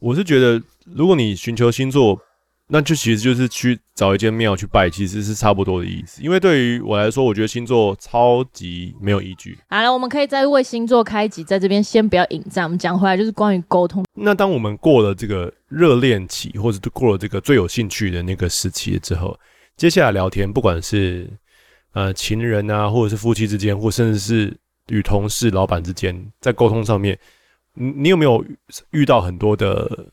[0.00, 2.18] 我是觉得，如果你寻求星座。
[2.66, 6.22] 那就其实就是去找一间庙去拜，其实是差不多的意思。
[6.22, 9.58] 因为对于我来说，我觉得星座超级没有依据。
[9.68, 12.64] 好了，我们可以再为星座开集，在这边先不要引战。
[12.64, 14.02] 我们讲回来就是关于沟通。
[14.14, 19.38] 那当我们过了这个热恋期，或者过了这个最有兴趣的那个时期之后，
[19.76, 21.30] 接下来聊天，不管是
[21.92, 24.56] 呃情人啊，或者是夫妻之间，或甚至是
[24.88, 27.18] 与同事、老板之间，在沟通上面，
[27.74, 28.42] 你你有没有
[28.92, 30.06] 遇到很多的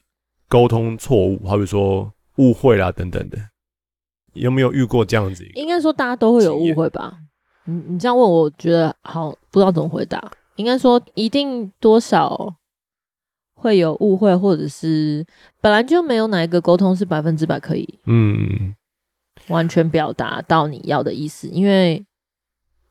[0.49, 1.41] 沟通错误？
[1.47, 2.11] 好比说。
[2.37, 3.37] 误会啦，等等的，
[4.33, 5.45] 有没有遇过这样子？
[5.53, 7.17] 应该说大家都会有误会吧。
[7.65, 10.31] 你你这样问，我觉得好不知道怎么回答。
[10.55, 12.55] 应该说一定多少
[13.53, 15.25] 会有误会，或者是
[15.59, 18.75] 本来就没有哪一个沟通是百分之百可以嗯
[19.47, 21.47] 完全表达到你要的意思。
[21.47, 22.05] 因为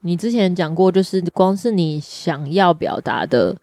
[0.01, 3.57] 你之前讲过，就是光是你想要表达的。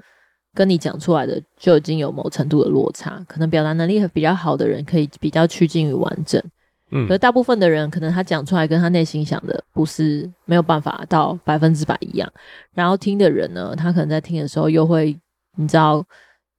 [0.57, 6.41] 跟你讲出来的就已经有某程度的落差，可能表达能力比较好的人可以比较趋近于完整，
[6.89, 12.27] 嗯，可大部分的人可能他讲出来跟他内心想的不是没有办法到百分之百一样，
[12.73, 15.15] 然后听的人呢，他可能在听的时候又会，
[15.57, 16.03] 你知道，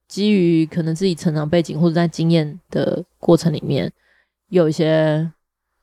[0.07, 3.91] 基于可能自己成长背景或者在经验的过程里面，
[4.47, 5.29] 有一些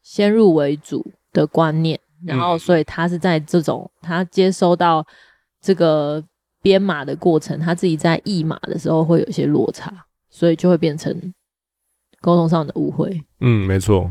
[0.01, 5.07] 先入为主的观念，然后所以他是在这种他接收到
[5.61, 6.25] 这个。
[6.67, 11.33] 编码的过程，他自己在译码的时候会有一些落差，所以就会变成
[12.21, 13.23] 沟通上的误会。
[13.39, 14.11] 嗯，没错。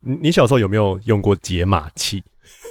[0.00, 2.22] 你你小时候有没有用过解码器？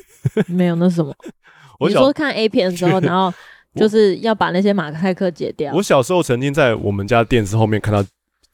[0.45, 1.11] 没有，那什么？
[1.79, 3.35] 我你说看 A 片的时候， 然后
[3.73, 5.73] 就是要把那些马赛克解掉。
[5.73, 8.07] 我小时候曾经在我们家电视后面看到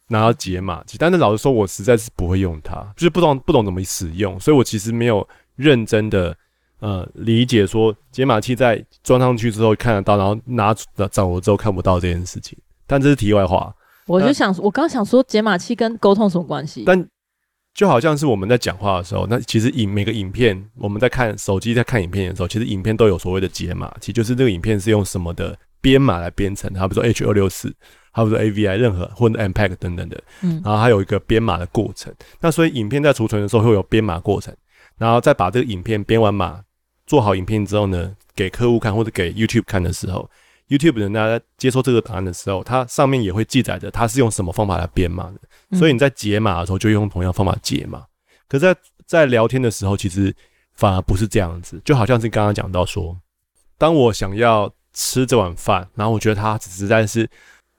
[0.08, 6.34] 拿到解码器，但是老实说，我实在是不会用它，就是不懂不懂怎么使用，所以我其实没有认真的
[6.82, 10.76] 呃理解说解码器在装上去之后看得到，然后拿
[11.10, 12.60] 掌握之后看不到这件事情。
[12.86, 13.74] 但这是题外话。
[14.08, 16.84] 我就想，我刚想说解码器跟沟通什么关系？
[16.86, 17.08] 但
[17.74, 27.74] 就好像是我们在讲话的时候，那其实影每个影片，我们在看手机在看影片的时候，其实影片都有所谓的解码器，就是这个影片是用什么的编码来编程，它比如说 H 二六四，
[28.12, 32.14] 还有说 AVI 任何或者 MPEG 等等的，嗯，然后还有一个编码的过程。
[32.42, 34.54] 那所以影片在储存的时候会有编码过程，
[34.98, 36.60] 然后再把这个影片编完码，
[37.12, 40.30] 做好影片之后呢，给客户看或者给 YouTube 看的时候。
[40.70, 48.06] YouTube 人大家在接收这个档案的时候，它上面也会记载着它是用什么方法来编码的，所以你在解码的时候就用同样方法解码。
[48.48, 50.34] 可是在在聊天的时候，其实
[50.72, 53.20] 反而不是这样子，就好像是刚刚讲到说，
[53.78, 57.30] 当我想要吃这碗饭，然后我觉得它实在是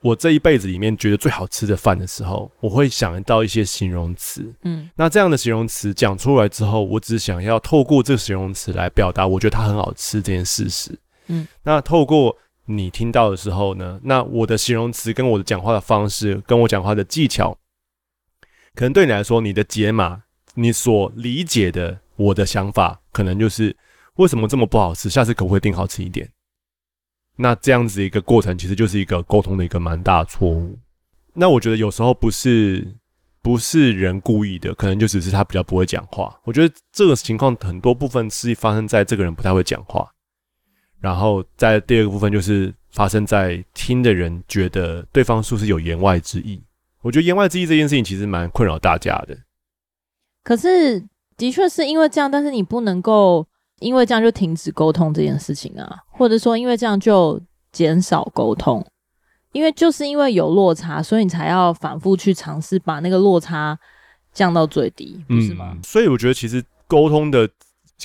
[0.03, 4.53] 我这一辈子里面觉得最好吃的饭的时候，我会想到一些形容词。
[4.65, 10.99] 嗯，那这样的形容词讲出来之后，我只想要透过这个形容词来表达我觉得它很好吃这件事实。
[11.29, 12.37] 嗯，那透过。
[12.65, 17.59] 你听到的时候呢，那我的形容词跟我的讲话的方式，跟我讲话的技巧，
[18.77, 20.23] 可能对你来说，你的解码，
[20.55, 23.77] 你所理解的我的想法，可能就是
[24.15, 26.31] 为什么这么不好吃，下次可不可以订好吃一点？
[27.43, 30.79] 那这样子一个过程，其实就是一个沟通的一个蛮大错误。
[31.35, 32.87] 那我觉得有时候不是
[33.43, 36.39] 不是人故意的，可能就只是他比较不会讲话。
[36.45, 40.09] 我觉得这个情况很多部分是发生在这个人不太会讲话。
[41.01, 46.63] 然后在第二个部分，就是发生在听的人觉得对方是不是有言外之意？
[47.01, 49.37] 我觉得言外之意这件事情其实蛮困扰大家的。
[50.45, 51.05] 可是
[51.37, 53.45] 的确是因为这样，但是你不能够
[53.81, 57.41] 因为这样就停止沟通这件事情啊，或者说因为这样就
[57.73, 58.85] 减少沟通，
[59.53, 63.79] 因为就是因为有落差，所以你才要反复去尝试把那个落差
[64.33, 65.73] 降到最低，不是吗？
[65.75, 67.49] 嗯，所以我觉得其实沟通的。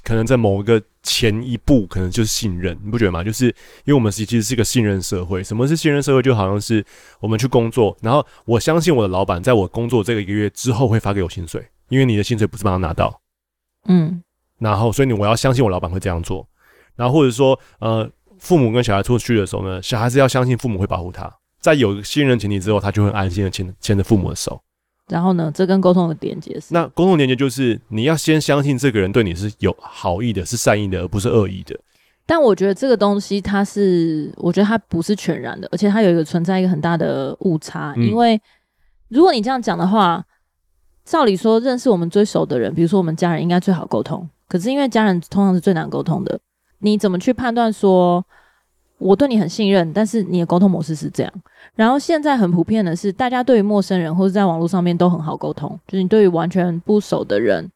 [0.03, 3.23] 可能在某一个前一步，可能就是信任，你不觉得吗？
[3.23, 3.53] 就是因
[3.87, 5.43] 为我们其实是一个信任社会。
[5.43, 6.21] 什么是信任社会？
[6.21, 6.85] 就好像是
[7.19, 13.19] 我们去工作，然后我相信我的老板在我工作这个一个月之后会发给我薪水，因为你的薪水不是马上拿到，
[13.87, 14.21] 嗯，
[14.59, 16.47] 然后所以你我要相信我老板会这样做，
[16.95, 24.61] 然后或者说呃，父母跟小孩出去的时候呢，小孩子要相信父母会保护他，在有信任前提之后，他就会安心的牵牵着父母的手。
[25.07, 26.73] 然后呢，这跟沟通的连接是？
[26.73, 31.79] 那沟通连接就是你要先相信这个人对你是有好意的，是善意的，而不是恶意的。
[32.25, 37.93] 但我觉得这个东西它是，我觉得它不是全然的，而且它有一个存在一个很大的误差。
[37.95, 38.37] 嗯、因为
[39.07, 40.21] 如果你这样讲的话，
[41.05, 44.29] 照理说认识我们最熟的人，比如说我们家人，应该最好沟通。
[44.47, 46.39] 可是因为家人通常是最难沟通的，
[46.79, 48.25] 你怎么去判断说？
[48.99, 51.31] 我对你很信任，但是你的沟通模式是这样。
[51.75, 57.69] 然后现在很普遍的是，大家对于陌生人或者在网络上面都很好沟通，就是你对于完全不熟的人，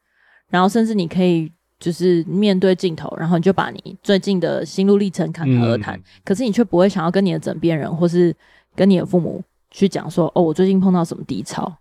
[0.48, 5.96] 然后甚至你可以就是面对镜头，然后你就把你最近的心路历程侃侃而谈。
[5.96, 8.34] 嗯、可是你却不会想要跟你的枕边人或是
[8.74, 11.72] 跟你的父母去讲说，哦，我最近碰到什么低潮。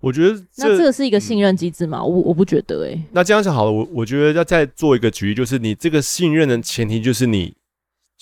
[0.00, 1.98] 我觉得那这个是一个信任机制吗？
[1.98, 3.02] 嗯、我我不觉得诶、欸。
[3.12, 7.54] 那这样想好了，我我觉得要再做一个举例，就是你这个信任的前提就是你。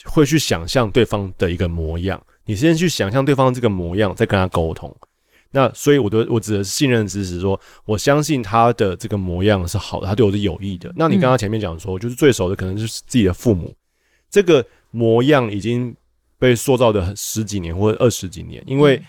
[0.05, 4.97] 会去想象对方的一个模样，你先去想象对方这个模样，再跟他沟通。
[5.51, 10.93] 那所以，我的我指的是信任知识，说我相信他的这个模样是好的，他对我是有益的。
[10.95, 13.75] 那你刚刚前面讲说，就是最熟的可能就是自己的父母，
[14.31, 15.93] 这个模样已经
[16.39, 19.03] 被塑造的很十几年或者二十几年，因为。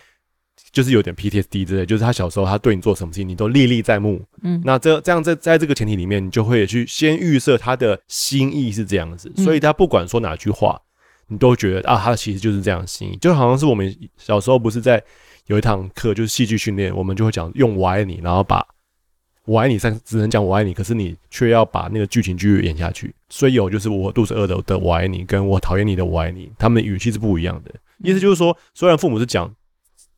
[0.72, 4.22] 就是有点 PTSD 之类，就是他小时候他对你做什么事情，你都历历在目。
[4.44, 10.80] 嗯，那这这样在在这个前提里面，你就会去先预设他的心意是这样子，所以他不管说哪句话，
[11.28, 15.04] 你都觉得啊，他其实就是这样心意，就好像是我们小时候不是在
[15.48, 18.64] 有一堂课就是戏剧训练，我们就会讲用我爱你，然后把
[19.46, 29.52] 我爱你三只能讲我爱你，可是你却要把那个剧情继续演下去，所以有就是我肚子饿的的我爱你，跟我讨厌你的我爱你，他们的语气是不一样的，意思就是说，虽然父母是讲。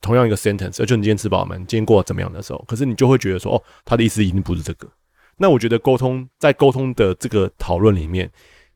[0.02, 1.56] 同样一个 sentence，而且你今天吃饱没？
[1.58, 4.88] 你今天过得怎么样的时候，可是你就会觉得说，哦，他的意思一定不是这个。
[5.38, 8.30] 那我觉得沟通在沟通的这个讨论里面，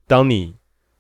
[0.07, 0.55] 当你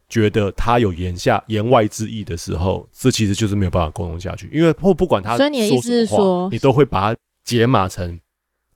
[0.09, 8.19] 觉得他有言下言外之意的时候，这其实就是没有办法沟通下去，因为或不管他说什么话，所以你的意思是说，你都会把它解码成。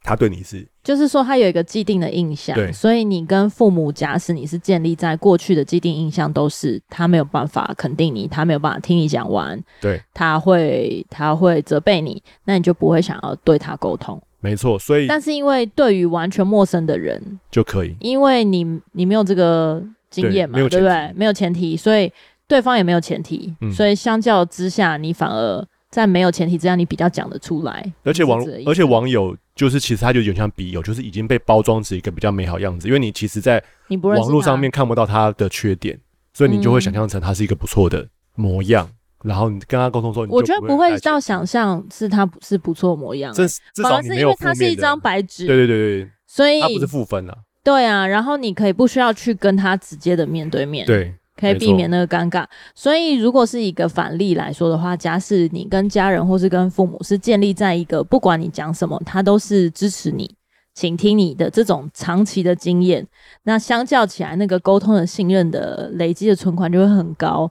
[0.04, 14.80] 他对你是，就是说他有一个既定的印象，对，所以你跟父母，假使你是建立在过去的既定印象，都是他没有办法肯定你，他没有办法听你讲完，对，他会他会责备你，那你就不会想要对他沟通，没错。
[14.80, 21.14] 所以，但是因为对于完全陌生的人就可以，因为你你没有这个经验嘛，对不对？
[21.14, 22.12] 没有前提，所以
[22.48, 27.94] 对方也没有前提，嗯、所以相较之下，你反而在没有前提之下，你比较讲得出来。
[28.04, 36.00] 而且网而且网友就是其实它就有点像笔友，就是已经被包装成一个比较美好样子，因为你其实在网络上面看不到它的缺点，
[36.34, 38.88] 所以你就会想象成它是一个不错的模样。
[38.90, 45.46] 嗯然后你跟他沟通说，我觉得不会到想象是他不是不错模样，这至少是因为他是一张白纸。
[45.46, 47.38] 对对对对，所以他不是负分了。
[47.62, 52.46] 对啊，然后你可以不需要去跟他直接的面对面，对，可以避免那个尴尬。
[52.76, 60.30] 所以如果是一个反例来说的话，假使你跟家人或是跟父母是建立在一个不管你讲什么，他都是支持你、
[60.76, 63.08] 倾听你的这种长期的经验，
[63.44, 67.50] 那相较起来，那个沟通的信任的累积的存款就会很高。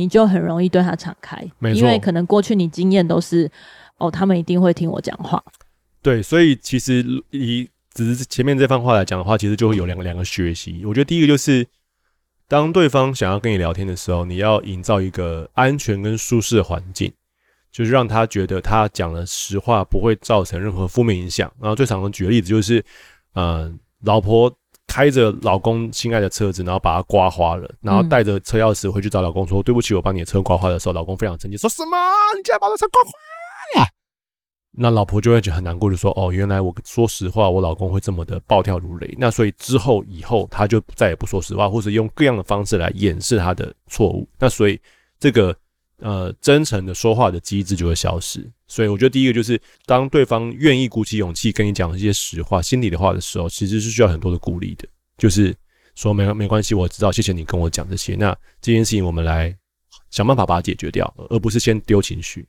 [0.00, 3.50] 你就很容易对他敞开，没错，因为可能过去你经验都是，
[3.96, 5.42] 哦，他们一定会听我讲话。
[6.00, 10.84] 对，所以其实以只是前面这番话来讲的话，其实就会有两个两个学习。
[10.86, 11.66] 我觉得第一个就是，
[12.48, 17.12] 当对方想要跟你聊天的时候，你要营造一个安全跟舒适的环境，
[17.70, 21.52] 就是让他觉得他讲的实话不会造成任何负面影响。
[21.60, 22.84] 然后最常的举的例子就是，
[23.34, 23.72] 嗯、呃，
[24.02, 24.52] 老婆。
[24.90, 31.98] 开着老公心爱的车子，然后把它刮花了，然后带着车钥匙回去找老公说：“嗯、对不起，我把你的车刮花的时候，老公非常生气，说什么？
[32.34, 33.88] 你竟然把我的车刮花了？”
[34.80, 39.12] 那老婆就会觉得很难过，就说：“哦，原来我说实话，我老公会这么的暴跳如雷。
[39.18, 44.28] 那所以之后以后，他就再也不说实话，或者用各样的方式来掩饰他的错误。
[44.38, 44.80] 那所以
[45.18, 45.52] 这个
[45.98, 48.48] 呃真诚的说话的机制就会消失。
[48.68, 54.86] 所以我觉得第一个就是，当对方愿意鼓起勇气跟你讲一些实话、心里的话的时候，其实是需要很多的鼓励的。
[55.16, 55.52] 就是
[55.96, 58.14] 说没没关系，我知道，谢谢你跟我讲这些。
[58.14, 59.52] 那这件事情我们来
[60.10, 62.46] 想办法把它解决掉，而不是先丢情绪。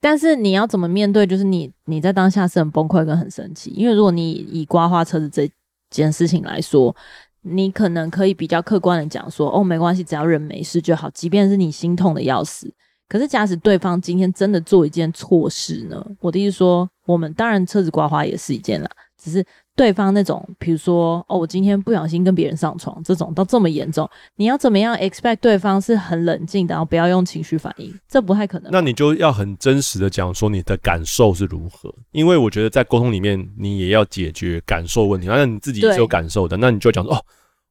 [0.00, 1.26] 但是你要怎么面对？
[1.26, 5.50] 就是你你在当下是很崩溃跟很生气，因为如果你以刮花车子这
[5.90, 6.94] 件事情来说，
[7.42, 12.72] 你可能可以比较客观的讲说，哦，没关系，只要人没事就好，即便是你心痛的要死。
[13.08, 16.00] 可是，假使对方今天真的做一件错事呢？
[16.20, 18.88] 我的意思说，我们当然车子刮花也是一件啦，
[19.20, 19.44] 只是
[19.76, 27.92] 对方那种，比如说，哦，我今天不小心跟别人上床，这种到这么严重，你要怎么样 expect 对方是很冷静的，然后不要用情绪反应？
[28.06, 28.70] 这不太可能。
[28.70, 35.26] 那你就要很真实的讲说你的感受是如何，因为我觉得在沟通里面，你也要解决感受问题。
[35.28, 37.24] 那你自己是有感受的，那你就讲说，哦，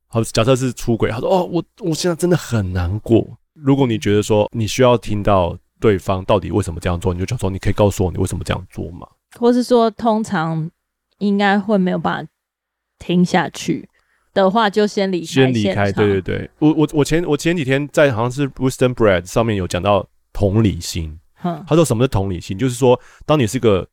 [0.07, 3.23] 好，假设是出轨，他说，哦，我我现在真的很难过。
[3.53, 9.07] 如果你觉得说你需要听到对方到底为什么这样做，你就讲说，你可以告诉我你为什么这样做吗？
[9.37, 10.67] 或是说，通常
[11.20, 12.32] 应该会没有办法
[12.97, 13.88] 听下去
[14.34, 15.26] 的话，就先离开。
[15.26, 16.49] 先离开，对对对。
[16.59, 21.17] 我我我前我前几天在好像是 Wisdom Bread 上面有讲到同理心。
[21.43, 22.57] 嗯，他说什么是同理心？
[22.57, 23.88] 就是说，当你是个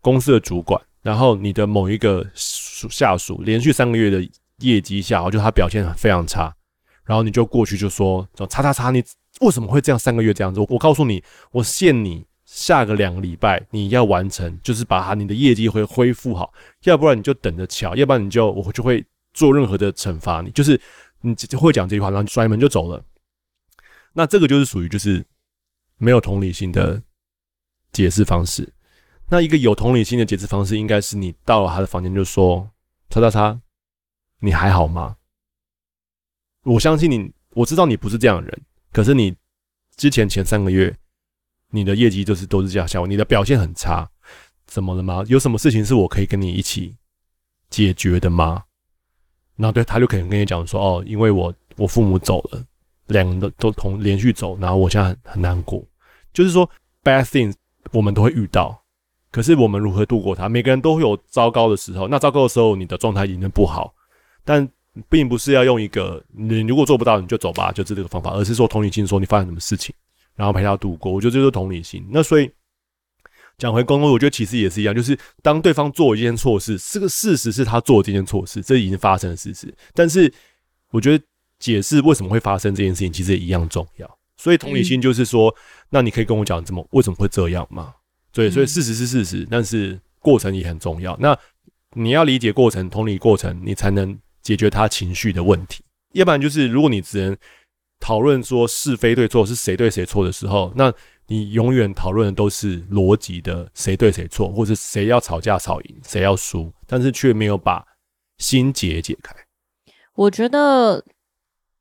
[0.00, 6.54] 公司的主管，然后你的某一个下属连续三个月的业绩下滑，就他表现非常差。
[7.04, 9.02] 然后你就过去就说，叉叉叉，你
[9.40, 9.98] 为什么会这样？
[9.98, 12.24] 三个月这样子，我我告诉你，我限你
[12.56, 16.50] 下个两个礼拜你要完成，就是把它你的业绩会恢复好，
[16.84, 19.04] 要不然你就等着瞧，要不然你就我就会
[19.34, 20.80] 做任何的惩罚你，就是
[21.20, 23.04] 你会讲这句话，然后摔门就走了。
[24.14, 25.22] 那这个就是属于就是
[25.98, 27.02] 没有同理心的
[27.92, 28.72] 解释方式。
[29.28, 32.70] 那一个有同理心的解释方式，应该是你到了他的房间就说，
[33.10, 33.60] 叉叉叉，
[34.40, 35.16] 你还好吗？
[36.62, 38.62] 我相信你，我知道你不是这样的人。
[38.92, 39.36] 可是你
[39.96, 40.96] 之前前三个月，
[41.70, 44.08] 你的业绩就是都是这样下滑，你的表现很差，
[44.66, 45.24] 怎么了吗？
[45.28, 46.94] 有什么事情是我可以跟你一起
[47.70, 48.62] 解决的吗？
[49.56, 52.64] 然后对他就可能跟你讲说，哦，因为我我父母走了，
[53.06, 55.82] 两个都都同连续走，然后我现在很很难过。
[56.32, 56.68] 就是说
[57.02, 57.54] ，bad things
[57.92, 58.82] 我们都会遇到，
[59.30, 60.48] 可是我们如何度过它？
[60.48, 63.94] 每个人都会有糟糕的时候，那糟糕的时候，你的状态已经不好，
[64.44, 64.68] 但。
[65.10, 69.94] 并不是要用一个你如果做不到你就走吧，就是这个方法，而是说同理心，说你发生什么事情，
[70.36, 71.10] 然后陪他度过。
[71.10, 72.06] 我觉得这就是同理心。
[72.10, 72.50] 那所以
[73.58, 79.74] 讲回公公，我觉得其实也是一样，就是当对方做一件错事，这个事实是他做这件错事，这已经发生的事实。
[79.94, 80.32] 但是
[80.90, 81.24] 我觉得
[81.58, 84.18] 解释为什么会发生这件事情，其实也一样重要。
[84.36, 85.54] 所以同理心就是说，
[85.90, 87.94] 那你可以跟我讲怎么为什么会这样吗？
[88.32, 91.16] 对，所以事实是事实，但是过程也很重要。
[91.18, 91.36] 那
[91.94, 94.16] 你要理解过程，同理过程，你才能。
[94.42, 95.82] 解决他情绪的问题，
[96.12, 97.36] 要不然就是如果你只能
[98.00, 100.92] 讨论说是非对错，是谁对谁错的时候，那
[101.26, 107.84] 你永远讨论的都是逻辑的谁对谁错，或者谁要吵架吵赢，谁要输，但是却没有把
[108.38, 109.34] 心结解开。
[110.14, 111.04] 我觉得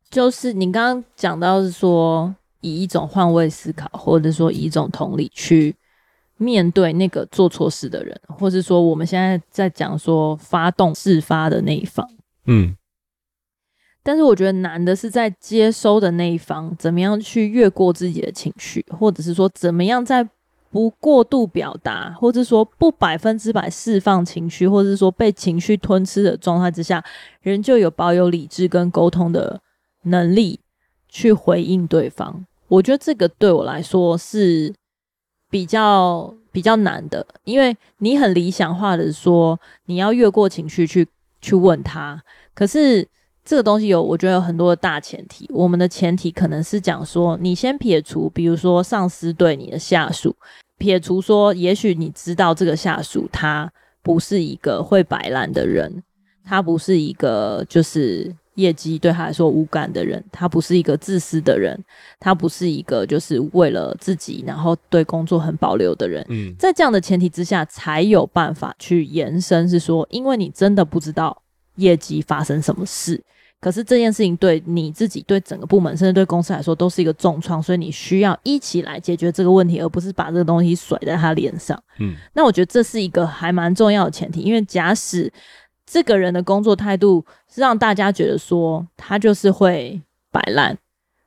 [0.10, 5.76] 就是你刚刚讲到是说，以一种换位思考，或者说以一种同理去
[6.38, 12.10] 面对那个做错事的人，或是说我们现在在讲说发动事发的那一方。
[12.48, 12.76] 嗯，
[14.08, 20.24] 但是我觉得难的是在接收的那一方，怎么样去越过自己的情绪，或者是说怎么样在
[20.70, 27.04] 不过度表达，或者说不百分之百释放情绪，或者是说被情绪吞吃的状态之下，
[27.42, 29.60] 人就有保有理智跟沟通的
[30.04, 30.60] 能力
[31.10, 32.46] 去回应对方。
[32.68, 34.72] 我觉得这个对我来说是
[35.50, 41.08] 比较比较难的，因为你很理想化的说你要越过情绪去
[41.42, 42.22] 去问他，
[42.54, 43.08] 可是。
[43.46, 45.48] 这个东西有，我觉得有很多的大前提。
[45.54, 50.36] 我们的前提可能是讲说，你先撇除，比如说上司对你的下属，
[50.80, 53.72] 撇除说，也许你知道这个下属他
[54.02, 56.02] 不是一个会摆烂的人，
[56.44, 61.80] 他不是一个就是业绩对他来说无感的人，他不是一个自私的人，
[62.20, 66.26] 他不是一个就是为了自己然后对工作很保留的人。
[66.30, 71.44] 嗯，在这样的前提之下，才有办法去延伸，是说，因为你真的不知道
[71.76, 73.24] 业绩发生什么事。
[73.66, 81.76] 可是这件事情对你自己、对整个部门，甚至对公司来说，都是一个重创，所以你需要一起来解决这个问题，而不是把这个东西甩在他脸上。
[81.98, 85.34] 嗯，那我觉得这是一个还蛮重要的前提，因为假使
[85.84, 90.00] 这个人的工作态度是让大家觉得说他就是会
[90.32, 90.78] 摆烂，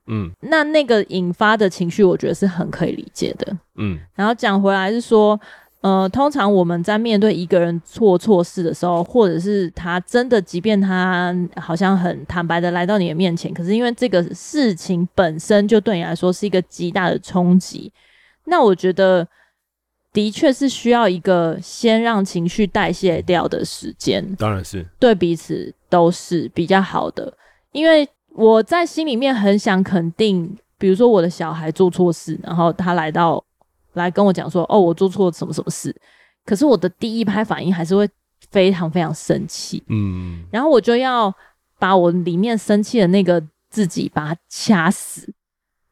[0.06, 3.58] 嗯，那那个引发的情绪，我觉得是很可以理解的。
[3.74, 5.40] 嗯，然后讲回来是说。
[5.80, 17.92] 呃，通常我们在面对一个人做错事的时候，或者是他真的，即便他好像很坦白的来到你的面前，可是因为这个事情本身就对你来说是一个极大的冲击，
[18.46, 19.24] 那我觉得
[20.12, 24.34] 的确是需要一个先让情绪代谢掉的时间。
[24.34, 27.32] 当然是对彼此都是比较好的，
[27.70, 33.44] 因为我在心里面很想肯定，比如说我的小孩做错事，然后他来到。
[33.98, 35.94] 来跟我讲说，哦，我做错了什么什么事，
[36.46, 38.08] 可是我的第一拍反应还是会
[38.50, 41.32] 非常非常生气，嗯，然后我就要
[41.78, 45.30] 把我里面生气的那个自己把它掐死，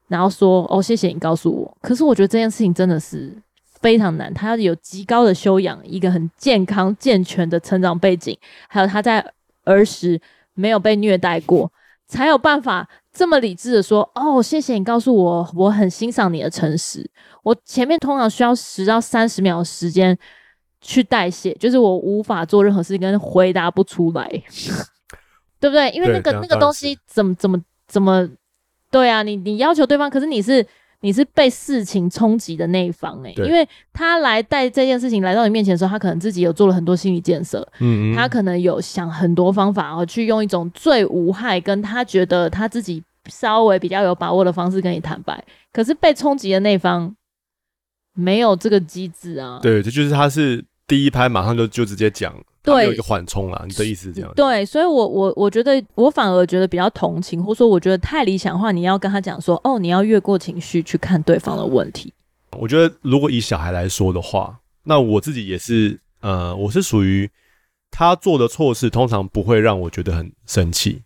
[0.08, 1.76] 然后说，哦，谢谢你告诉我。
[1.82, 3.36] 可是我觉得这件事情真的是
[3.80, 8.36] 非常难，他要有极高的修养，一个很健康健全的成长背景，
[8.68, 9.24] 还有他在
[9.64, 10.18] 儿时
[10.54, 11.70] 没有被虐待过，
[12.06, 17.08] 才有办法这么理智的说：“哦，谢谢你告诉我，我很欣赏你的诚实。
[17.46, 20.18] 我前面通常需要十到三十秒的时间
[20.80, 24.26] 去代谢，就是我无法做任何事情跟回答不出来，
[25.60, 25.88] 对不对？
[25.90, 28.28] 因为那个那个东西怎么怎么怎么，
[28.90, 30.66] 对啊，你你要求对方，可是你是。”
[31.00, 45.44] 你是被事情冲击的那一方哎、欸，因为他来带这件事情来到你面前的时候，他可能自己有做了很多心理建设，嗯，嗯，他可能有想很多方法，然后去用一种最无害，跟他觉得他自己稍微比较有把握的方式跟你坦白。
[45.70, 47.14] 可是被冲击的那一方
[48.16, 52.34] 没有这个机制啊，对，这就是他是第一拍马上就就直接讲。
[52.62, 54.32] 对，有一个缓冲啊，你的意思是这样？
[54.34, 58.72] 对，所以我，我我我觉得，我反而觉得比较同情，或者说，我觉得太理想化。
[58.72, 62.12] 你要跟他讲说，哦，你要越过情绪去看对方的问题。
[62.58, 67.30] 我觉得，如果以小孩来说的话，那我自己也是，呃，我是属于
[67.92, 71.02] 他做的错事，通常不会让我觉得很生气。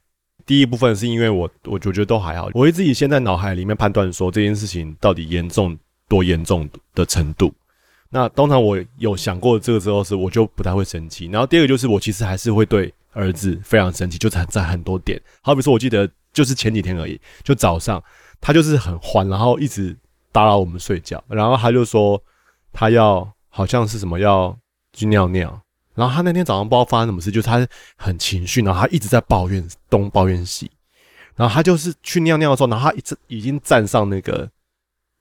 [0.47, 5.77] 第一部分是因为我，我我觉得都还好，我会自己先在脑海里面判断说这件事情到底严重
[6.11, 7.55] 多严重的程度。
[8.09, 11.27] 那通常我有想过这个之后，是我就不太会生气。
[11.27, 15.21] 然后第二个就是我其实还是会对儿子非常生气，就在在很多点。
[15.43, 18.03] 好比说，我记得就是前几天而已，就早上
[18.41, 19.97] 他就是很欢，然后一直
[20.33, 22.21] 打扰我们睡觉，然后他就说
[22.73, 24.59] 他要好像是什么要
[24.93, 25.63] 去尿尿。
[25.95, 27.65] 然后他那天早上不知道发生什么事，就是他
[27.97, 30.69] 很情绪，然后他一直在抱怨东抱怨西。
[31.37, 34.51] 然后他就是去尿尿的时候，然后他一直已经站上那个。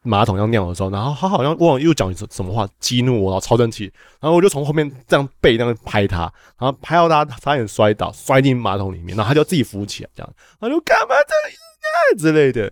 [0.04, 3.92] 马桶要尿的时候，然后他好像忘了又讲什什么话激怒我，然后超生气，
[4.22, 6.22] 然后我就从后面这样背那样拍他，
[6.58, 12.72] 然后拍到他差点摔倒，摔进马桶里面，然后他就自己扶起来，这样，他就干嘛这样之类的。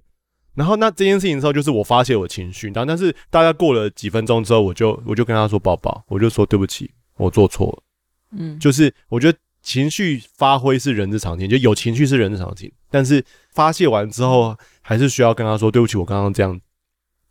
[0.55, 7.83] 然后那这件事情之后，就是我发泄我的情绪，然后但是大概过了几分钟之后，我就我就跟他说抱抱，我就说对不起，我做错了。
[8.31, 13.23] 嗯，就是我觉得情绪发挥是人之常情，就有情绪是人之常情，但是
[13.53, 16.57] 发泄完之后，还是需要跟他说对不起，我刚刚这样。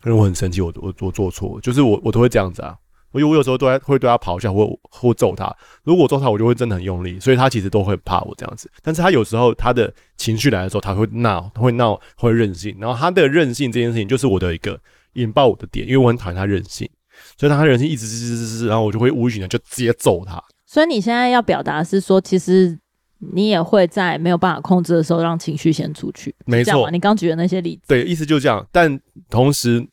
[0.06, 2.74] 因为我很生气，我我我做错，就是我我都会这样子啊。
[3.12, 5.54] 我有我有时候都会对他咆哮，或或揍他。
[5.84, 8.70] 如果我揍他，我就会真的很用力，所以他其实都会怕我这样子。
[8.82, 12.76] 但是他有时候他的情绪来的时候，他会闹，他会闹，会任性。
[12.78, 14.78] 然后他的任性这件事情，就是我的一个
[15.14, 16.88] 引爆我的点，因为我很讨厌他任性，
[17.38, 20.42] 所以当他任性一直吱吱吱吱，然后我就会无意识的就直接揍他。
[20.66, 22.78] 所以你现在要表达的是说，其实
[23.32, 26.34] 你也会在没有办法控制的时候，让情绪先出去。
[26.44, 28.66] 没错，你刚举的那些例子，对，意思就这样。
[28.70, 29.00] 但
[29.30, 29.88] 同时。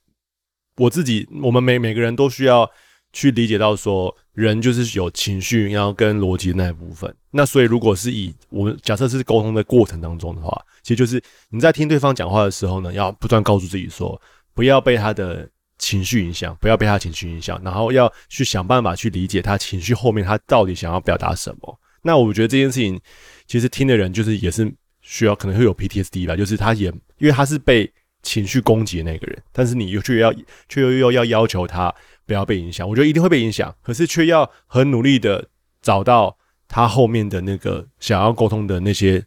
[0.77, 2.69] 我自己，我们每每个人都需要
[3.11, 7.13] 去理解到说，人就是有情绪，然后跟逻辑那一部分。
[7.31, 14.19] 那所以，如果是以我们假设是沟通的过程当中的话，其实就是你在听对方讲话的时候呢，要不断告诉自己说，
[14.53, 15.47] 不要被他的
[15.77, 21.79] 情绪影响，不要被他情绪影响，然后要去想办法去理解他情绪后面他到底想要表达什么。
[22.01, 22.99] 那我觉得这件事情，
[23.47, 24.71] 其实听的人就是也是
[25.01, 27.91] 需要可能会有 PTSD 吧，就是他也因为他是被
[28.23, 30.33] 情绪攻击的那个人，但是你又却要
[30.67, 31.93] 却又又要要求他。
[32.25, 35.45] 不要被影响，我觉得一定会被影响，可是却要很努力的
[35.81, 36.37] 找到
[36.69, 39.21] 他后面的那个想要沟通的那些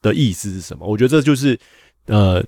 [0.00, 0.86] 的意思是什么。
[0.86, 1.58] 我觉得这就是
[2.06, 2.40] 呃，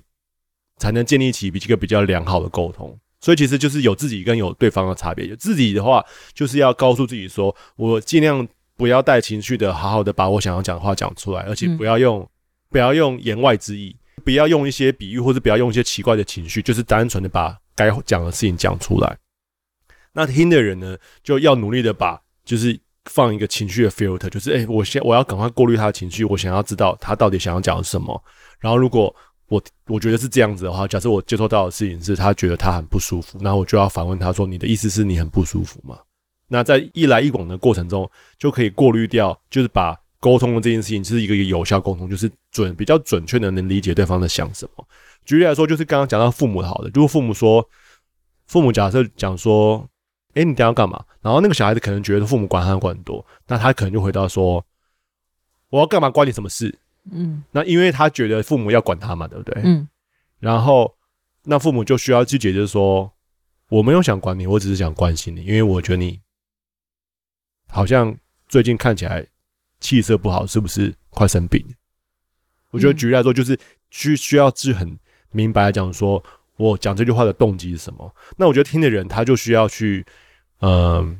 [0.77, 2.97] 才能建立起一个比较良好的沟通。
[3.19, 5.27] 所以其实就是有自己跟有对方的差别。
[5.27, 6.01] 有自己的话，
[6.33, 12.25] 就是要告诉自己说，我尽量不要带情绪的，好好的把我想要讲的话讲出来，而且不要用
[12.69, 19.17] 不要用言外之意，不要用一些比喻，或者不要用一些奇怪的情绪，就是单纯的把该讲的事情讲出来。
[20.13, 28.23] 那听的人呢，就要努力的把，就是放一个情绪的 filter，就是诶、我先我要赶快过滤他的情绪，我想要知道他到底想要讲什么。
[28.59, 29.13] 然后如果
[29.47, 35.97] 我我觉得是这样子的话，假设我接收到的事情是他觉得他很不舒服，那我就要反问他说：“你的意思是你很不舒服吗？”
[36.47, 44.87] 那在一来一往的过程中，就可以过滤掉，就是把沟通的这件事情是一个有效沟通，就是准比较准确的能理解对方在想什么。
[45.25, 47.67] 举例来说，就是刚刚讲到父母的好的，如果父母说，
[48.47, 49.85] 父母假设讲说。
[50.33, 51.03] 哎、欸，你等下要干嘛？
[51.19, 54.65] 然后那个小孩子可能觉得父母管他管很多，那他可能就回答说
[55.67, 56.09] ：“我要干嘛？
[56.09, 56.73] 关你什么事？”
[57.11, 59.61] 嗯，那因为他觉得父母要管他嘛，对不对？
[59.65, 59.85] 嗯。
[60.39, 60.95] 然后
[61.43, 63.11] 那父母就需要去解决说
[63.67, 66.21] ：“我没有想管你，我只是想关心你，因为我觉得你
[67.67, 68.17] 好像
[68.47, 69.27] 最近看起来
[69.81, 71.61] 气色不好，是不是快生病？”
[72.71, 73.59] 我觉得举例来说，就是
[73.89, 74.97] 需需要是很
[75.31, 76.23] 明白讲说。
[76.57, 78.13] 我讲这句话的动机是什么？
[78.37, 80.05] 那我觉得听的人他就需要去，
[80.59, 81.17] 嗯、呃，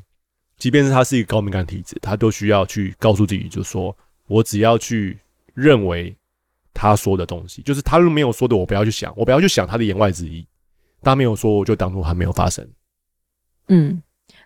[0.56, 3.96] 即便是他是一个高敏感体质，他都需要去告诉自己，就是说
[4.28, 5.18] 我只要去
[5.52, 6.14] 认为
[6.72, 10.46] 他说的东西，就是他如果没有说的，我不要去想，我不要去想他的言外之意。
[11.02, 12.64] 他没有说，我就当做还没有发生。
[13.66, 14.00] 嗯，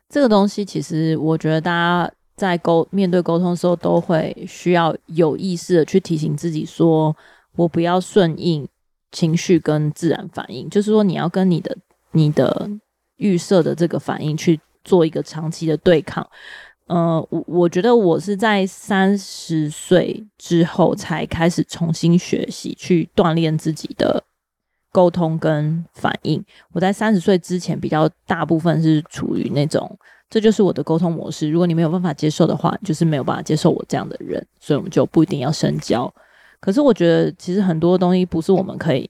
[0.09, 7.17] 这个东西其实我觉得大家在沟面对沟通的时候，都会需要有意识的去提醒自己说，
[7.57, 8.69] 我不要顺应。
[9.13, 11.75] 情绪跟自然反应，就是说你要跟你的、
[12.11, 12.69] 你的
[13.17, 16.29] 预设的这个反应去做一个长期的对抗。
[16.87, 24.23] 呃，我我觉得我是在三十岁之后才开始重新学习去锻炼自己的
[24.93, 26.45] 沟通跟反应。
[26.73, 31.49] 我在三十岁之前比较大部分是处于那种，这就是我的沟通模式。
[31.49, 36.13] 如果你没有办法接受的话，就是没有办法接受我这样的人，所以我们就不一定要深交。
[36.59, 39.09] 可是我觉得，其实很多东西不是我们可以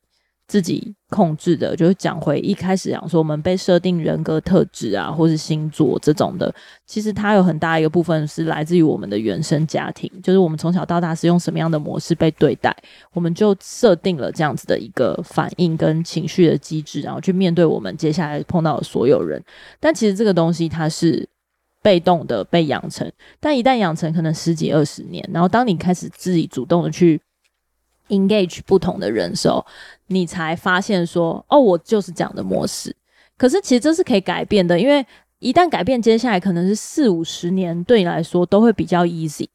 [0.49, 1.75] 自己控制的。
[1.75, 6.55] 就是讲回一开始讲说，我们被设定人格特质啊，或是星座这种的，
[6.87, 12.75] 其实它有很大一个部分是来自于我们的原生家庭，就是我们从小到大是用什么样的模式被对待，
[13.13, 19.43] 我们就设定了这样子的一个反应跟情绪的机制，然后去面对我们接下来碰到的所有人。
[19.81, 21.29] 但其实这个东西它是
[21.83, 27.21] 被动的被养成，但一旦养成，可能十几二十年，然后当你开始自己主动的去。
[28.09, 29.67] engage 不同的人的时候，
[30.07, 32.95] 你才发现说，哦，我就是这样的模式。
[33.37, 35.05] 可是其实这是可以改变的，因为
[35.39, 39.47] 一旦改变，接下来可能是四五十年，对你来说都会比较 easy。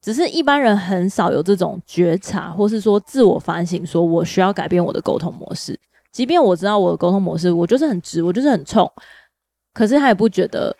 [0.00, 5.78] 只是一般人很少有这种觉察，或是说自我反省，说我需要改变我的沟通模式。
[6.12, 8.90] 即便我知道我的沟通模式，我就是很直，我就是很冲，
[9.74, 10.74] 可是他也不觉得。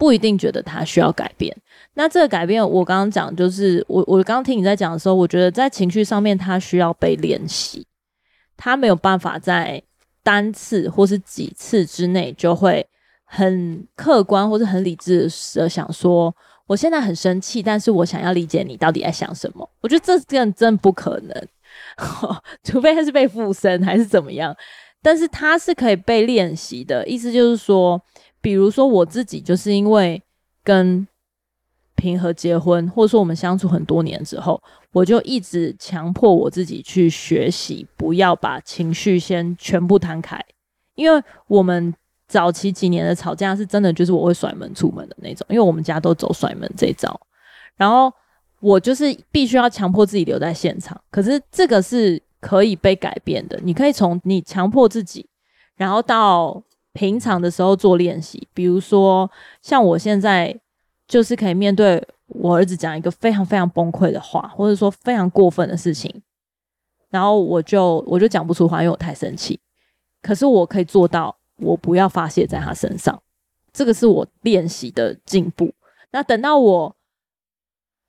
[0.00, 1.54] 不一定觉得他需要改变。
[1.92, 7.86] 那这个改变，我刚刚讲，就是我我刚刚听你在讲的时候，我觉得在情绪上面，他需要被练习。
[8.60, 9.82] 他没有办法在
[10.22, 12.86] 单次或是几次之内就会
[13.24, 16.34] 很客观或是很理智的想说，
[16.66, 19.66] 我现在很生气，但是我想要理解你到底在想什么。
[19.80, 21.48] 我觉得这真真不可能，
[22.62, 24.54] 除非他是被附身还是怎么样。
[25.00, 28.00] 但是他是可以被练习的，意思就是说。
[28.42, 30.22] 比如说我自己就是因为
[30.64, 31.06] 跟
[31.94, 34.58] 平和结婚，或者说我们相处很多年之后，
[34.92, 40.38] 我就一直强迫我自己去学习，不要把情绪先全部摊开。
[40.94, 41.94] 因为我们
[42.28, 47.20] 早期几年的吵架是真的，就是我会甩门出门的那种，因为我们家都走甩门这一招。
[47.76, 48.12] 然后
[48.60, 53.58] 我就是必须要强迫自己留在现场，可是这个是可以被改变的。
[53.62, 55.28] 你可以从你强迫自己，
[55.76, 56.62] 然后到。
[56.92, 59.30] 平常的时候做练习，比如说
[59.62, 60.52] 像我现在
[61.06, 66.22] 就是可以面对我儿子讲一个非常非常崩溃的话，或者说非常过分的事情，
[67.10, 69.58] 然后我就我就讲不出话，因为我太生气。
[70.22, 73.20] 可是我可以做到，我不要发泄在他身上，
[73.72, 75.72] 这个是我练习的进步。
[76.12, 76.94] 那等到我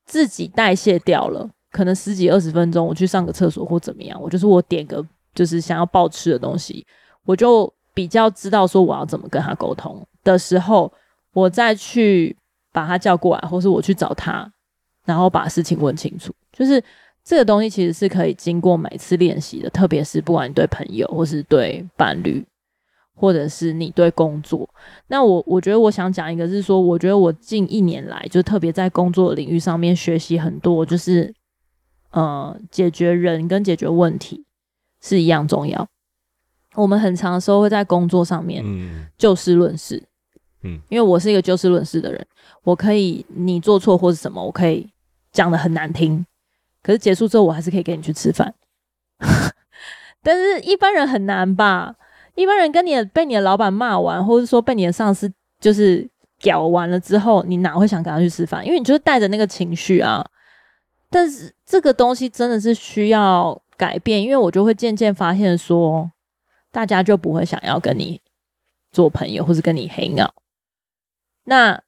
[0.06, 6.86] 自己代谢掉了，可能十几二十分钟，我去上个厕所或怎么样，我就是我点个就是想要暴吃的东西，
[7.26, 10.92] 我就比较知道说我要怎么跟他沟通的时候，
[11.34, 12.36] 我再去
[12.72, 14.52] 把他叫过来，或是我去找他，
[15.06, 16.34] 然后把事情问清楚。
[16.52, 16.84] 就是
[17.24, 22.46] 这个东西其实是可以经过每次练习的，特别是不管你对朋友或是对伴侣。
[23.14, 24.68] 或者是你对工作，
[25.08, 31.32] 那我我觉得我想讲一个，是说我觉得我近一年来就特别在工作领域上面学习很多，就是
[32.12, 34.44] 呃解决人跟解决问题
[35.02, 35.88] 是一样重要。
[36.74, 38.66] 我们很长的时候会在工作上面
[39.20, 40.08] 就事论事，嗯，
[40.64, 42.26] 嗯因为我是一个就事论事的人，
[42.64, 44.88] 我可以你做错或是什么，我可以
[45.32, 46.26] 讲得很难听，
[46.84, 48.54] 可是结束之后我还是可以跟你去吃饭，
[50.24, 51.96] 但是一般人很难吧。
[52.36, 56.10] 一般人跟你被你的老板骂完，或者说被你的上司就是
[56.40, 58.66] 屌完了之后，你哪会想跟他去吃饭？
[58.66, 60.26] 因为你就是带着那个情绪啊。
[61.10, 66.10] 但是这个东西真的是需要改变，因为我就会渐渐发现说，
[66.72, 68.22] 大家就不会想要跟你
[68.94, 70.32] 做朋友，或是跟你 hang out。
[71.46, 71.82] 那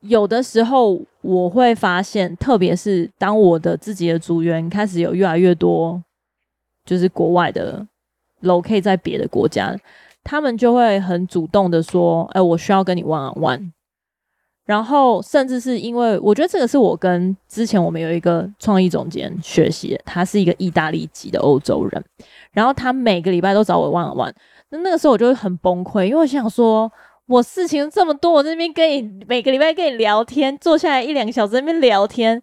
[0.00, 6.02] 有的时候我会发现，特别是当我的自己的组员开始有越来越多，
[6.84, 7.86] 就是国外的。
[8.42, 9.74] loke 在别的国家，
[10.22, 13.72] 他们就会很主动的说：“哎、我需要跟你玩玩。”
[14.66, 22.04] 然后，甚至是因为我觉得这个是我跟之前我们有一个创意总监学习的，他是一个意大利籍的欧洲人，
[22.52, 24.32] 然后他每个礼拜都找我玩玩。
[24.68, 26.92] 那那个时候我就会很崩溃，因为我想说，
[27.26, 32.42] 我事情这么多，我这边跟你每个礼拜跟你聊天，坐下来一两个小时那边聊天。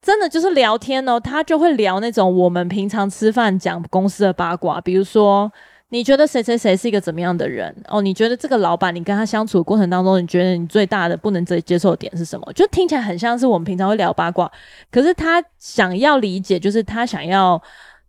[0.00, 5.50] 真的就是聊天哦，他就会聊那种我们平常吃饭讲公司的八卦，比如说
[5.88, 8.02] 你觉得谁谁谁是一个怎么样的人哦？
[8.02, 12.52] 你觉得这个老板你跟他相处过程当中，你觉得你最大的不能接接受点是什么？
[12.52, 14.52] 就听起来很像是我们平常会聊八卦，
[14.92, 17.60] 可是他想要理解，就是他想要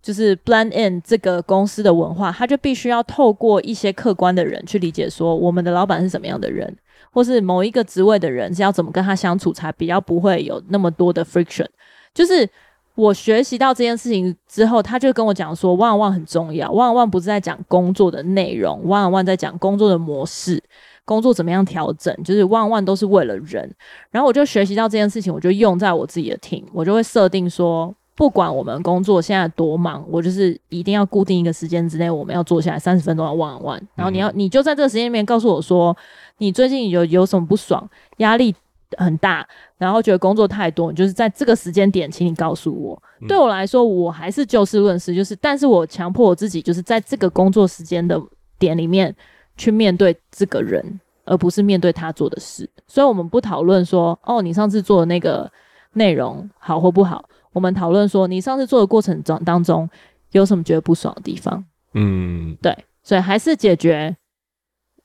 [0.06, 6.78] 就是 blend in 这个公司的文化，他就必须要透过一些客观的人去理解说我们的老板是什么样的人。
[7.12, 11.66] 或是某一个职位的人是要怎么跟他相处，才比较不会有那么多的 friction。
[12.14, 12.48] 就是
[12.94, 16.70] 我学习到这件事情之后，他就跟我讲说，one on one 很重要。
[16.70, 20.62] one on one 不是在讲工作的内容，one on one 在讲工作的模式，
[21.06, 22.14] 工作怎么样调整。
[22.22, 23.74] 就是 one on one 都是为了人。
[24.12, 33.82] 然后我就学习到这件事情，我就用在我自己的 team，我就会设定说，不管我们工作现在多忙，我就是一定要固定一个时间之内，我们要坐下来三十分钟要 on one。
[33.96, 35.96] 然后你要，你就在这个时间里面告诉我说。
[36.38, 37.90] 你最近有有什么不爽？
[38.18, 38.54] 压力
[38.98, 39.48] 很大，
[39.78, 43.02] 然后觉得工作太多，你就是在这个时间点，请你告诉我。
[43.22, 43.28] 嗯。
[43.30, 48.22] 对我来说，我还是就事论事，就是，但是我强迫我自己，就是在这个工作时间的
[48.60, 49.16] 点里面
[49.56, 52.70] 去面对这个人，而不是面对他做的事。
[52.86, 55.50] 所以，我们不讨论说，哦，你上次做的那个
[55.94, 57.24] 内容好或不好，
[57.56, 59.90] 我们讨论说，你上次做的过程中当中
[60.34, 61.64] 有什么觉得不爽的地方？
[61.94, 64.16] 嗯，对，所以还是解决。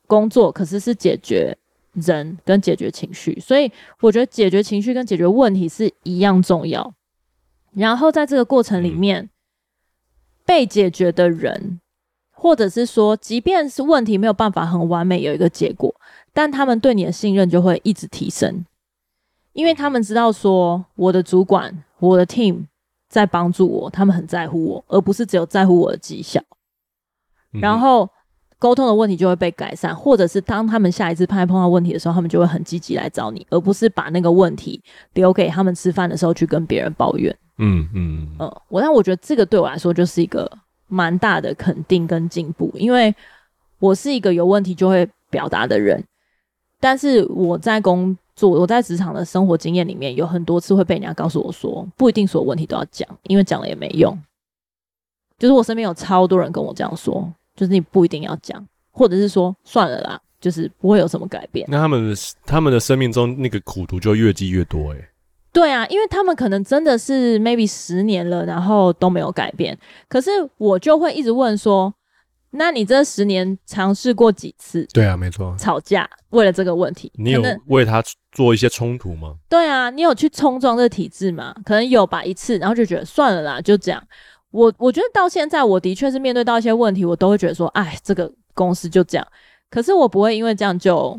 [0.06, 1.56] 工作可是是解决
[1.92, 3.70] 人跟解决情绪，所以
[4.00, 6.92] 我觉得解决情绪跟解决问题是一样重要。
[7.74, 9.30] 然后在这个过程里面，
[10.44, 11.78] 被解决的人，
[12.32, 15.94] 或者是说，即便是问题没有办法很完美有一个结果，
[16.32, 18.66] 但他们对你的信任就会一直提升，
[19.52, 22.66] 因为他们知道说我的主管、我的 team
[23.08, 26.42] 在帮助我，他们很在乎我，而不是只有在乎我的绩效。
[27.52, 28.08] 然后。
[28.60, 34.78] 沟通的问题就会被改善，或者是当他们下一次碰碰到问题的时候，他们就会很积极来找你，而不是把那个问题
[35.14, 37.34] 留给他们吃饭的时候去跟别人抱怨。
[37.56, 40.46] 嗯嗯嗯，我但我觉得这个对我来说就是一个
[40.88, 43.14] 蛮大的肯定跟进步，因为
[43.78, 46.04] 我是一个有问题就会表达的人，
[46.78, 48.14] 但是我在工
[48.48, 54.18] 作、我在职场的生活经验里面，有很多次会被人家告诉我说，不一定所有问题都要讲，因为讲了也没用。
[55.38, 57.30] 就是我身边有超多人跟我这样说。
[57.56, 61.66] 就是你不一定要讲，或者是说算了啦，就是不会有什么改变。
[61.68, 62.16] 那他们
[62.46, 65.08] 他们的生命中那个苦毒就越积越多诶、欸。
[65.52, 69.76] 对啊，因为他们可能真的是 maybe 十年了，然后都没有改变。
[70.08, 71.92] 可是我就会一直问说，
[72.52, 74.84] 那你这十年尝试过几次？
[74.92, 79.36] 对啊，没错，吵架为了这个问题，你有为他做一些冲突吗？
[79.48, 81.54] 对啊，你有去冲撞这体制吗？
[81.64, 84.02] 可能有吧，一次，然后就觉得算了啦，就这样。
[84.50, 89.24] 我我觉得到现在，我的确是面对到一些问题，我都会觉得说，哎，这个公司就这样。
[89.70, 91.16] 可是我不会因为这样就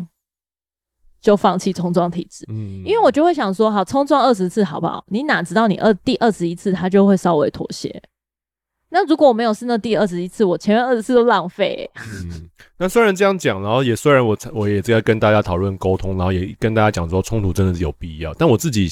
[1.21, 5.01] 就放弃冲撞体制，嗯，因为我就会想说，好，冲撞二十次好不好？
[5.07, 8.03] 你哪知道你二第二十一次他就会稍微妥协？
[8.93, 12.01] 那如果我没有试那第二十一次，我前面二十次都浪费，欸。
[12.23, 18.91] 嗯，那虽然这样讲，然后也虽然我我也在跟大家讨论沟通，然后也跟大家讲说冲突真的是有必要，但我自己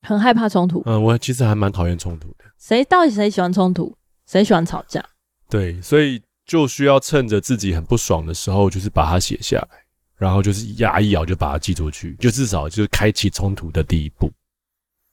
[0.00, 0.82] 很害怕冲突。
[0.86, 2.44] 嗯，我其实还蛮讨厌冲突的。
[2.58, 3.94] 谁到底谁喜欢冲突？
[4.26, 5.04] 谁喜欢吵架？
[5.50, 9.68] 对，所以就需要趁着自己很不爽的时候，就是把它写下来，
[10.16, 14.30] 然后就是牙一咬就把它寄出去，就至少就是开启冲突的第一步。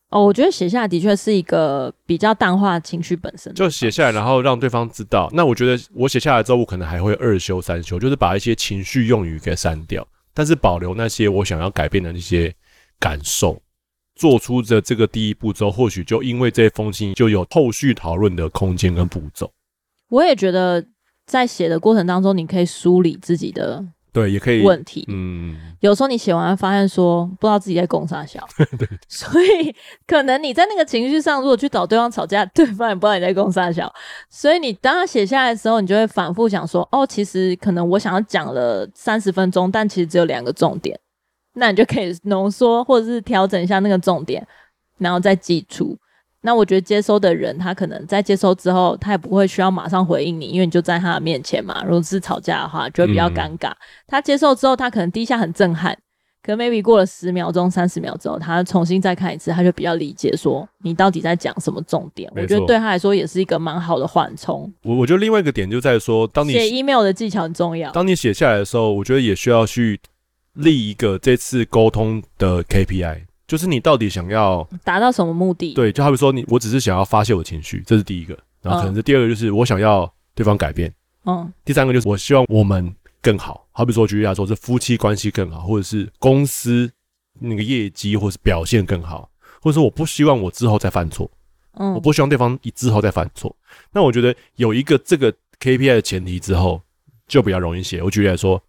[0.10, 5.30] 哦，我觉得写下来的确是一个比较淡化情绪本身，就写下来，然后让对方知道。
[5.34, 12.55] 那我觉得我写下来之后，我可能还会二修三修，就是把一些情绪用语给删掉，但是保留那些我想要改变的那些
[12.99, 13.62] 感受。
[14.16, 19.51] 做出的这个第一步之后，或许就因为这封信就有后续讨论的空间跟步骤。
[20.10, 20.84] 我也觉得
[21.26, 23.86] 在写的过程当中，你可以梳理自己的。
[24.18, 25.05] 对，也可以问题。
[25.09, 28.43] 嗯，有时候你写完发现说不知道自己在攻啥小，
[28.80, 29.76] 对，所以
[30.07, 33.93] 可能你在那个情绪上，如果去找对方吵架，对方也不知道你在攻啥小，
[34.28, 40.99] 所以你当他写下来的时候，你就会反复想说，哦，其实可能我想要讲了三十分钟，但其实只有两个重点，
[41.53, 44.43] 那你就可以浓缩或者是调整一下那个重点，
[44.97, 45.95] 然后再记住。
[46.48, 51.84] 那我觉得接收的人，他可能在接收之后，他也不会需要马上回应你，因为你就在他的面前嘛。
[51.84, 53.70] 如果是吵架的话，就会比较尴尬。
[53.72, 53.78] 嗯、
[54.08, 55.93] 他接受之后，他可能第一下很震撼，
[56.41, 62.32] 可 maybe 过了十秒钟、三十秒之后，他重新再看一次，他就比较理解说你到底在讲什么重点。
[62.34, 64.74] 我觉得对他来说也是一个蛮好的缓冲。
[64.84, 67.91] 我我觉得另外一个点就在说，当你写 email 的技巧很重要。
[67.91, 70.00] 当你写下来的时候，我觉得也需要去
[70.54, 73.26] 立一个这次沟通的 KPI。
[73.48, 75.74] 就是你到底想要达到什么目的？
[75.74, 78.38] 对，就好比说你，我只是想要发泄我情绪，这是第一个。
[78.62, 80.93] 然后可能是第二个，就是我想要对方改变。
[81.24, 81.50] 嗯。
[81.64, 86.91] 第三个就是我希望我们更好，好比说举例来说，是夫妻关系更好，或者是公司
[87.39, 89.30] 那个业绩或是表现更好，
[89.62, 91.32] 或者说我不希望我之后再犯错。
[91.76, 91.93] 嗯。
[91.93, 93.56] 我不希望对方之后再犯错。
[93.93, 96.82] 那我觉得有一个这个 KPI 的前提之后，
[97.28, 98.04] 就比较容易写。
[98.04, 98.62] 我举例来说。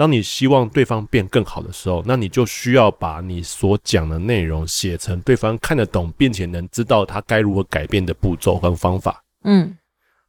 [0.00, 9.22] 当你希望对方变更好的时候，那你就需要把你所讲的内容写成对方看得懂，并且能知道他该如何改变的步骤和方法。
[9.44, 9.76] 嗯，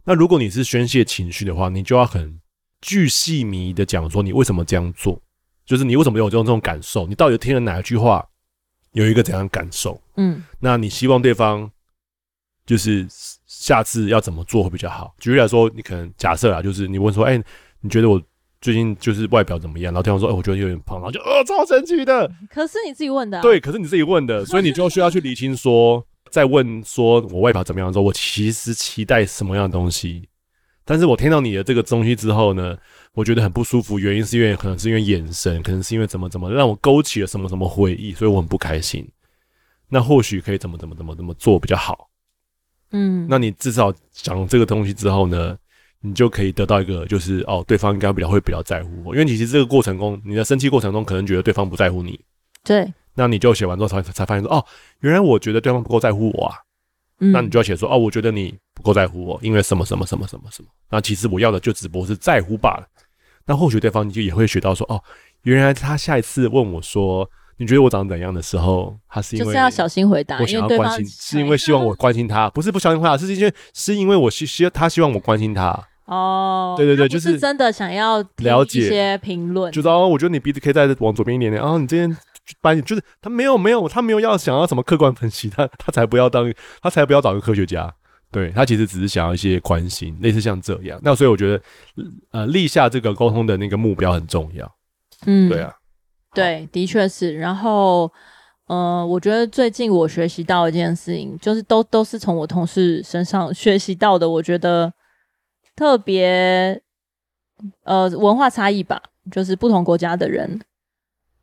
[0.03, 2.37] 那如果你是宣泄情绪的话，你就要很
[2.81, 5.17] 巨细迷的讲说你为什么这样做，
[5.65, 8.27] 就是你为什么有这种这种感受，你到底听了哪一句话，
[8.91, 9.97] 有一个怎样的感受？
[10.17, 11.71] 嗯，那你希望对方
[12.65, 13.07] 就是
[13.45, 15.15] 下次要怎么做会比较好？
[15.17, 17.43] 举例来说，你可能假设啊，就是你问说，哎、欸，
[17.79, 18.21] 你觉得我？
[18.61, 19.91] 最近就是外表怎么样？
[19.91, 22.31] 然后对方说：“哎、欸，我觉得有点胖。”然后就呃，超神奇的。
[22.53, 23.41] 可是你自己问的、啊。
[23.41, 30.29] 对，可是你自己问的， 所以你就需要去理清说，在问说我外表怎么样的时候，我其实期待什么样的东西。
[30.85, 32.77] 但是我听到你的这个东西之后呢，
[33.13, 33.97] 我觉得很不舒服。
[33.97, 39.07] 原因是因为可能是因为眼神，可能是因为怎么怎么让我勾起了什么什么回忆，所以我很不开心。
[39.89, 42.09] 那或许可以怎么怎么怎么怎么做比较好。
[42.91, 45.57] 嗯，那你至少讲这个东西之后呢？
[46.01, 52.19] 你就可以得到一个，就是哦，对方应该比较会比较在乎我，因为你其实这个过程中，你的生气过程中，可能觉得对方不在乎你。
[52.63, 52.91] 对。
[53.13, 54.65] 那你就写完之后才才发现说，哦，
[55.01, 56.55] 原来我觉得对方不够在乎我啊。
[57.19, 57.31] 嗯。
[57.31, 60.69] 那你就要写说，哦，我觉得你不够在乎我，因为什么什么什么什么什么。
[60.89, 62.87] 那其实我要的就只不过是在乎罢了。
[63.45, 65.01] 那或许对方你就也会学到说，哦，
[65.43, 75.87] 原来他下一次问我说，你觉得我长怎样的时候，他是因为就是要小心回答，我想要关心，是因为希望我关心他，不是不小心回答，是因为是因为我希希他希望我关心他。
[76.11, 81.61] 哦，对对对，就是真的想要了解一些评论，就是哦，我觉得你鼻子可以再往左边一点点。
[81.61, 82.17] 然后你这边
[82.59, 87.89] 班就是他没有没有他没有要想要什么客观分析，他他才不要当他才不要找个科学家。
[88.29, 90.99] 对，他其实只是想要一些关心，类似像这样。
[91.01, 91.63] 那所以我觉得
[92.31, 94.69] 呃立下这个沟通的那个目标很重要。
[95.25, 95.73] 嗯，对啊，
[96.33, 97.37] 对，的确是。
[97.37, 98.11] 然后
[98.67, 104.29] 呃，我觉得最近我学习到一件事情，就是都都是从我同事身上学习到的。
[104.29, 104.91] 我觉得。
[105.81, 106.79] 特别，
[107.85, 109.01] 呃，文化差异吧，
[109.31, 110.61] 就是不同国家的人，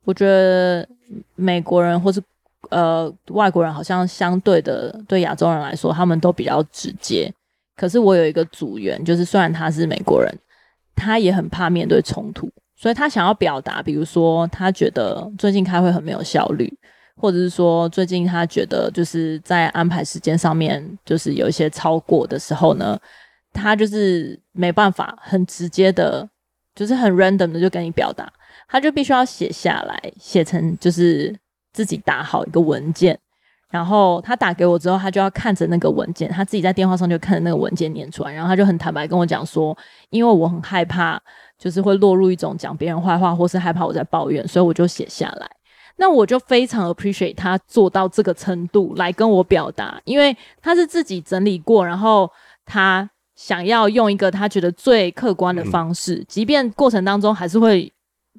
[0.04, 0.88] 我觉得
[1.34, 2.22] 美国人或是
[2.70, 7.28] 呃外国人，好像相对的对亚洲人来说，他们都比较直接。
[7.74, 10.32] 可是我有一个组员，就是虽然他是美国人，
[10.94, 16.72] 他也很怕面对冲突，所以他想要表达，比如说他觉得最近开会很没有效率，
[17.16, 22.96] 或者是说最近他觉得就是在安排时间上面就是有一些超过的时候呢。
[23.52, 26.28] 他就是没办法很直接的，
[26.74, 28.30] 就是很 random 的就跟你表达，
[28.68, 31.34] 他就必须要写下来，写成就是
[31.72, 33.18] 自己打好一个文件，
[33.70, 39.76] 然后他打给我之后，他就要看着那个文件，他自己在电话上就看着那个文件念出来，然后他就很坦白跟我讲说，
[40.10, 41.20] 因为我很害怕，
[41.58, 45.50] 就是会落入一种讲别人坏话，或是害怕我在抱怨，所以我就写下来。
[45.96, 52.30] 那我就非常 appreciate 他做到这个程度来跟我表达，因为他是自己整理过，然后
[52.64, 53.10] 他。
[53.38, 57.90] 想要用一个他觉得最客观的方式，嗯、即便过程当中还是会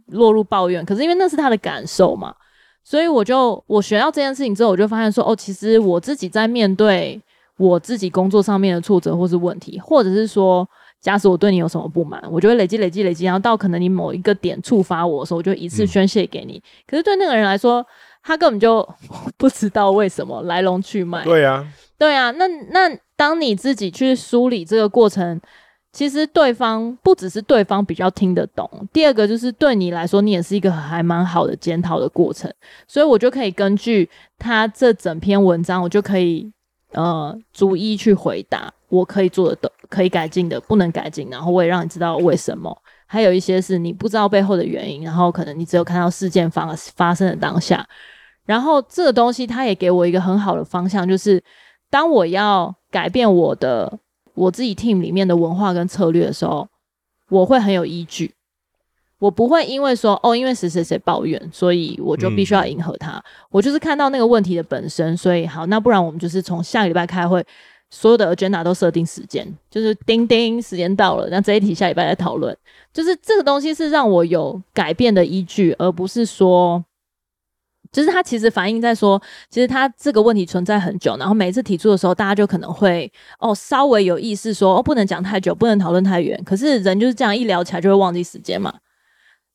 [0.07, 2.35] 落入抱怨，可是因为那是他的感受嘛，
[2.83, 7.17] 所以我就我学到这件事情之后，我就发现说，哦，其实我自己在面对
[7.55, 10.67] 我自己工作上面的挫折或是问题，或者是说，
[10.99, 16.57] 假使我对你有什么不满，我就会累积累积累积，然后到可能你某一个点触发我的时候，我就一次宣泄给你。
[16.57, 17.85] 嗯、可是对那个人来说，
[18.21, 18.85] 他根本就
[19.37, 21.23] 不知道为什么来龙去脉。
[21.23, 21.65] 对呀，
[21.97, 22.89] 对呀，那那
[23.19, 25.41] 当你自己去梳理这个过程，
[25.91, 32.49] 其实对方不只是对方比较听得懂，第二个就是对你来说，你也是一个还蛮好的检讨的过程。
[32.87, 36.49] 所以我就可以根据他这整篇文章，我就可以
[36.93, 38.73] 呃逐一去回答。
[38.87, 42.75] 我可以做的、可以改进的、不能改进，然后我也让你知道为什么。
[43.05, 47.85] 还有一些是你不知道背后的原因，然后可能你只有看到事件发发生的当下。
[48.45, 51.43] 然后这个东西它也给我一个很好的方向，就是
[51.89, 53.99] 当我要改变我的
[54.33, 56.67] 我自己 team 里面的文化跟策略的时候，
[57.29, 58.33] 我会很有依据。
[59.19, 63.17] 我不会因为说哦，因为谁谁谁抱怨，所以我就必须要迎合他。
[63.17, 67.45] 嗯、我就是看到那个问题的本身，所以好，那不然我们就是从下个礼拜开会。
[67.91, 72.55] 所有的 agenda 都设定时间，就是叮叮，时间到了，那这一题下礼拜再讨论。
[72.93, 76.85] 就是这个东西是让我有改变的依据，而不是说，
[77.91, 86.39] 就是它其实反映在说，其实它这个问题存在很久，然后每一次提出的时候，大家就可能会哦稍微有意识说哦不能讲太久，不能讨论太远。
[86.45, 88.73] 可是人就是这样一聊起来就会忘记时间嘛，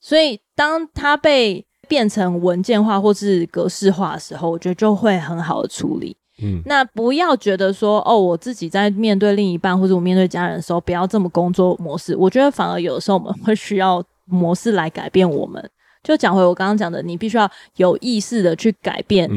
[0.01, 6.16] 所以当它被变成文件化或是格式化的时候，我觉得就会很好的处理。
[6.43, 12.16] 嗯，那不要觉得说哦，我自己在面对另一半或者我面对家人的时候，不要这么工作模式。
[12.16, 15.70] 我觉得反而有的时候我们会需要模式来改变我们。
[16.05, 19.29] 就讲回我刚刚讲的，你必须要有意识的去改变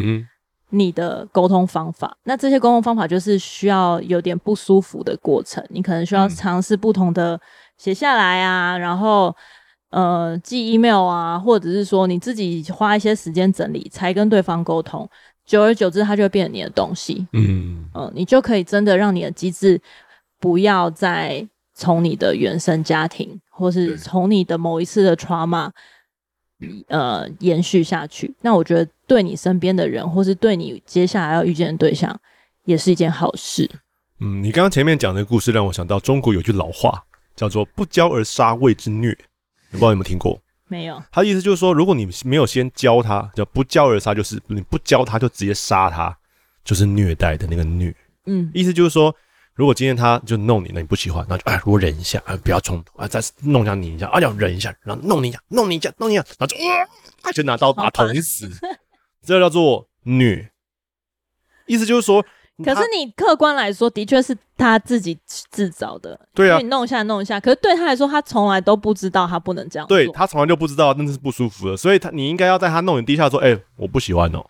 [0.70, 2.10] 你的沟通方法。
[2.10, 7.40] 嗯、那这些沟通方法就是需要有点不舒服的过程，你可能需要尝试不同的
[7.78, 9.34] 写下来啊，然后
[9.92, 15.10] 呃寄 email 啊，或者是说你自己花一些时间整理，才跟对方沟通。
[15.46, 17.26] 久而久之，它就会变成你的东西。
[17.32, 19.82] 嗯嗯，你就可以真的让你的机制
[20.42, 25.72] 不要再从你的原生家庭，或是从你的某一次的 trauma，
[26.88, 28.34] 呃，延续下去。
[28.42, 32.20] 那我觉得对你身边的人，或是对你接下来要遇见的对象，
[32.66, 33.70] 也是一件好事。
[34.20, 37.04] 嗯，你刚刚前面讲的故事让我想到中国有句老话，
[37.36, 39.16] 叫做“不教而杀谓之虐”，
[39.72, 40.42] 我不知道有没有听过。
[40.68, 46.18] 没有，他的意思就是说，如果你没有先教他，叫不教而杀，就是你不教他就直接杀他，
[46.66, 47.96] 就是虐待的那个虐。
[48.26, 49.16] 嗯，意思就是说，
[49.58, 56.56] 如果今天他就弄你，那你不喜欢，那就哎，我忍一下，啊，不要冲突啊，再弄一下你一下，啊，要忍一下，然后弄你一下，弄你一下，弄你一下，然后就
[57.24, 58.48] 啊，就拿刀把他捅死，
[59.26, 60.52] 这叫做虐。
[61.66, 62.24] 意思就是说。
[62.66, 66.20] 可是你客观来说，的确是他自己自找的。
[66.34, 67.40] 对啊，你弄一下弄一下。
[67.40, 69.88] 可是对他来说，他从来都不知道他不能这样。
[69.88, 74.44] 对，他从来就不知道那是不舒服的，所以他你应该要在他弄你第一下说：“哎、欸，我不喜欢哦。”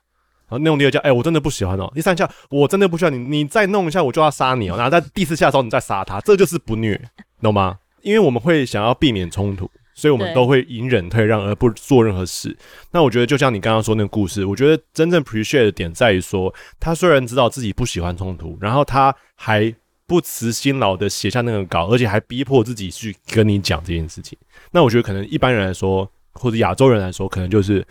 [0.50, 4.76] 然后弄第二下：“哎、欸，我真的不喜欢哦。”第三下：“我真的不喜欢你。”你再弄一下，我就要杀你哦。
[4.78, 7.00] 然后在第四下的时候，你再杀他，这就是不虐，
[7.42, 7.78] 懂吗？
[8.02, 9.70] 因为我们会想要避免冲突。
[9.94, 12.56] 所以，我们都会隐忍退让，而不做任何事。
[12.92, 19.74] 那我觉得，就像你刚刚说那个故事，我觉得真正 appreciate 的点在于说，他虽然知道自己不喜欢冲突，然后他还
[20.06, 24.38] 不辞辛劳的写下那个稿，而且还逼迫自己去跟你讲这件事情。
[24.70, 27.84] 那我觉得，可能一般人来说，或者亚洲人来说，可能就是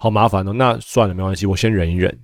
[0.00, 0.52] 好麻烦哦。
[0.54, 2.18] 那算了，没关系，我先忍一忍。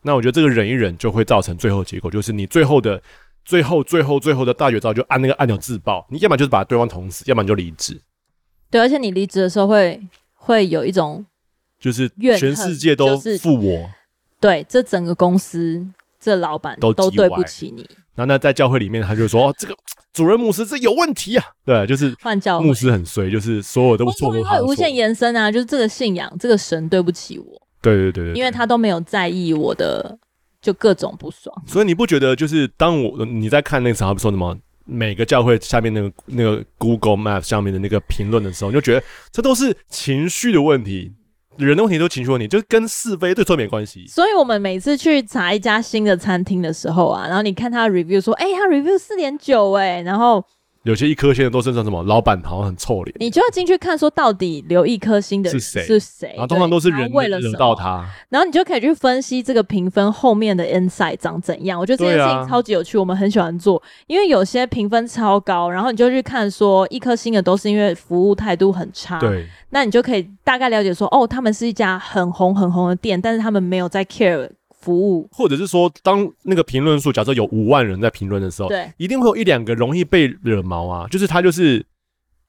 [0.00, 3.00] 那我觉得这个忍一忍就会造成最后结果，就是你最后的、
[3.44, 6.06] 最后、最后、最后的大绝招，就按那个按钮自爆。
[6.10, 8.00] 你要么就是把对方捅死，要么你就离职。
[8.70, 10.00] 对，而且你离职的时候会
[10.34, 11.24] 会有一种，
[11.78, 12.08] 就是
[12.38, 13.90] 全世界都负我，
[14.40, 15.86] 对，这整个公司
[16.18, 17.86] 这老板都都对不起你。
[18.14, 19.74] 然后那在教会里面，他就说：“哦，这个
[20.12, 24.42] 主任牧师这有问题啊。”对，就是换教牧师很衰，就是所有都错误。
[24.42, 27.62] 会无限延伸啊，就是这个信仰，这个神对不起我。
[27.80, 30.18] 对对对对，因为他都没有在意我的，
[30.60, 31.54] 就各种不爽。
[31.66, 34.56] 所以你不觉得，就是当我你在看那个场合说什么？
[34.84, 41.12] 每个教会下面那个那个 Google Map 上面的那个评论的时候，你就觉得这都是情绪的问题，
[41.56, 44.06] 人的问题都情绪问题，就跟是非对错没关系。
[44.06, 50.44] 所以我们每次去查一家新的餐厅的时候啊，然后你看他 review 说，哎、他 review 四点九，哎，然后。
[50.84, 55.82] 有些一颗星的都身上什么老板好像很臭脸，你就要进去看说到底留一颗星的是谁？
[55.84, 61.78] 是谁，然后通常都是人为了惹到他，然后你就可以去分析这个评分后面的 insight 长怎样。
[61.78, 74.50] 我觉得这件事情超级有趣，我们很喜欢做，因为有些评分超高，然后你就去看说一颗星的都是因为服务态度很差，对，那你就可以大概了解说哦，他们是一家很红很红的店，但是他们没有在 care
[74.82, 81.86] 服务，或者是说，当那个评论数假设有五万人在评论的时候，对，一定会有一两个容易被惹毛啊，就是他就是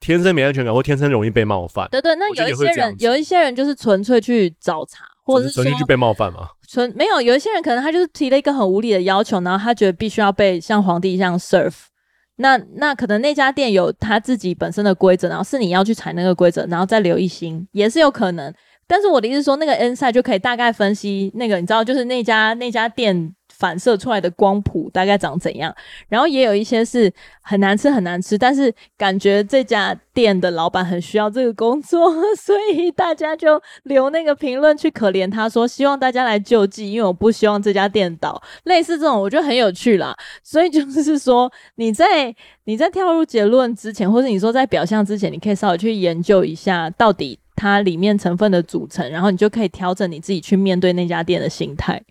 [0.00, 1.88] 天生没安全感，或天生容易被冒犯。
[1.90, 6.48] 对对，那有一些人，有一些人就是纯粹去找茬，或者是纯粹去被冒犯嘛。
[6.68, 11.74] 纯没有，有一些人可能他就是提了一个很无理的要求，然后他觉得必须要被像皇帝一样 serve。
[12.36, 18.52] 那那可能那家店有他自己本身的规则，然后是你要去踩那个规则，然后再留一星，也是有可能。
[18.86, 25.74] 但是我的意思说，那个 N 赛就可以大概分析那个，你知道，就是那家那家店反射出来的光谱大概长怎样。
[26.08, 27.12] 然后也有一些是
[27.42, 38.42] 很难吃很难吃，但是感觉这家店的老板很需要这个工作，所以大家就留那个评论去可怜他，说希望大家来救济，因为我不希望这家店倒。
[38.64, 40.14] 类似这种，我觉得很有趣啦。
[40.42, 47.38] 所以就是说，你在你在跳入结论之前，或者你说在表象之前，你可以稍微去研究一下到底。
[47.56, 52.02] 它里面成分的组成，然后你就可以调整你自己去面对那家店的心态。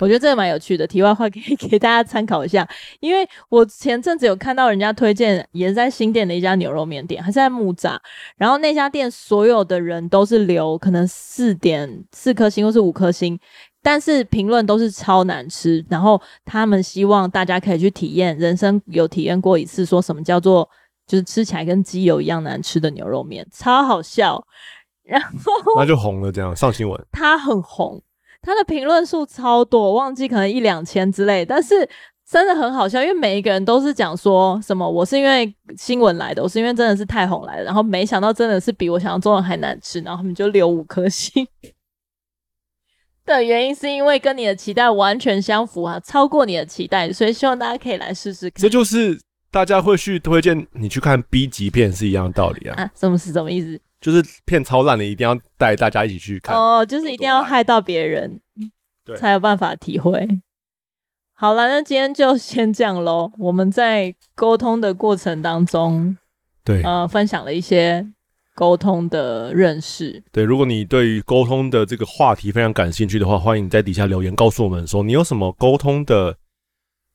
[0.00, 0.86] 我觉得这个蛮有趣的。
[0.86, 2.68] 题外话可以 给大家参考一下，
[3.00, 7.98] 因为我前阵子有看到人家推荐，也是在新店的一家牛肉面店，还是在木栅。
[8.36, 13.36] 然后那家店所有的人都是留可能四点四颗星或是五颗星，
[13.82, 15.84] 但是评论都是超难吃。
[15.88, 20.68] 然后他们希望大家可以去体验，人生有体验过一次，说什么叫做
[21.08, 24.40] 就是吃起来跟鸡油一样难吃的牛肉面，超好笑。
[25.08, 25.30] 然后
[25.76, 27.00] 那就红了，这样上新闻。
[27.10, 28.02] 他很红，
[28.42, 31.88] 他的评论数超多，我忘记可能一两千之类，但是
[32.28, 41.46] 真的很好笑，因为每一个人都是讲说什么，我是因为新闻来的，我是因为真的是太红来的，然后没想到真的是比我想象中的还难吃，然后他们就留五颗星
[43.24, 48.62] 的原因是因为跟你的期待完全相符啊，超过你的期待，所以希望大家可以来试试看。
[48.62, 49.18] 这就是
[49.50, 52.82] 大家会去推荐你去看 B 级片是一样的道理啊。
[52.82, 53.78] 啊，什么是什么意思？
[54.00, 58.40] 就是片超烂的，一定要带大家一起去看哦，就是一定要害到别人，
[59.04, 60.40] 对，才有办法体会。
[61.34, 63.30] 好了，那今天就先这样喽。
[63.38, 66.16] 我们在沟通的过程当中，
[66.64, 68.04] 对，呃，分享了一些
[68.56, 70.20] 沟通的认识。
[70.32, 76.36] 对，如果你对于沟通的这个话题非常感兴趣的话，欢迎你在底下留言告诉我们说你有什么沟通的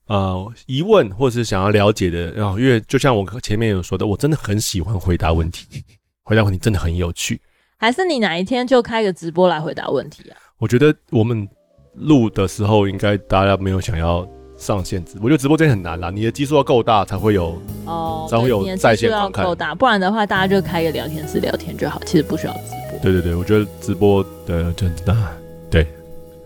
[0.07, 2.31] 呃疑问，或是想要了解的。
[2.31, 5.83] 然后，因为就像我前面有说的，我真的很喜欢回答问题。
[6.23, 7.39] 回答问题真的很有趣，
[7.77, 10.37] 还是你哪一天就开个直播来回答问题啊？
[10.57, 11.47] 我觉得我们
[11.95, 19.43] 录的时候应该大家没有想要上线直播，我觉得直播真的很难啦，你的基数要够大才会有哦，才会有在线观看。
[19.43, 22.99] 够大，不然的话大家就开个聊天室聊天就好，其实不需要直播。
[23.01, 25.15] 对对对，我觉得直播的真的
[25.69, 25.85] 对，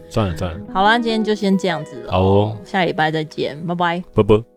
[0.09, 0.59] 算了算了。
[0.73, 2.11] 好啦，今天就先这样子了。
[2.11, 4.56] 好哦，下礼拜再见，拜拜，拜拜。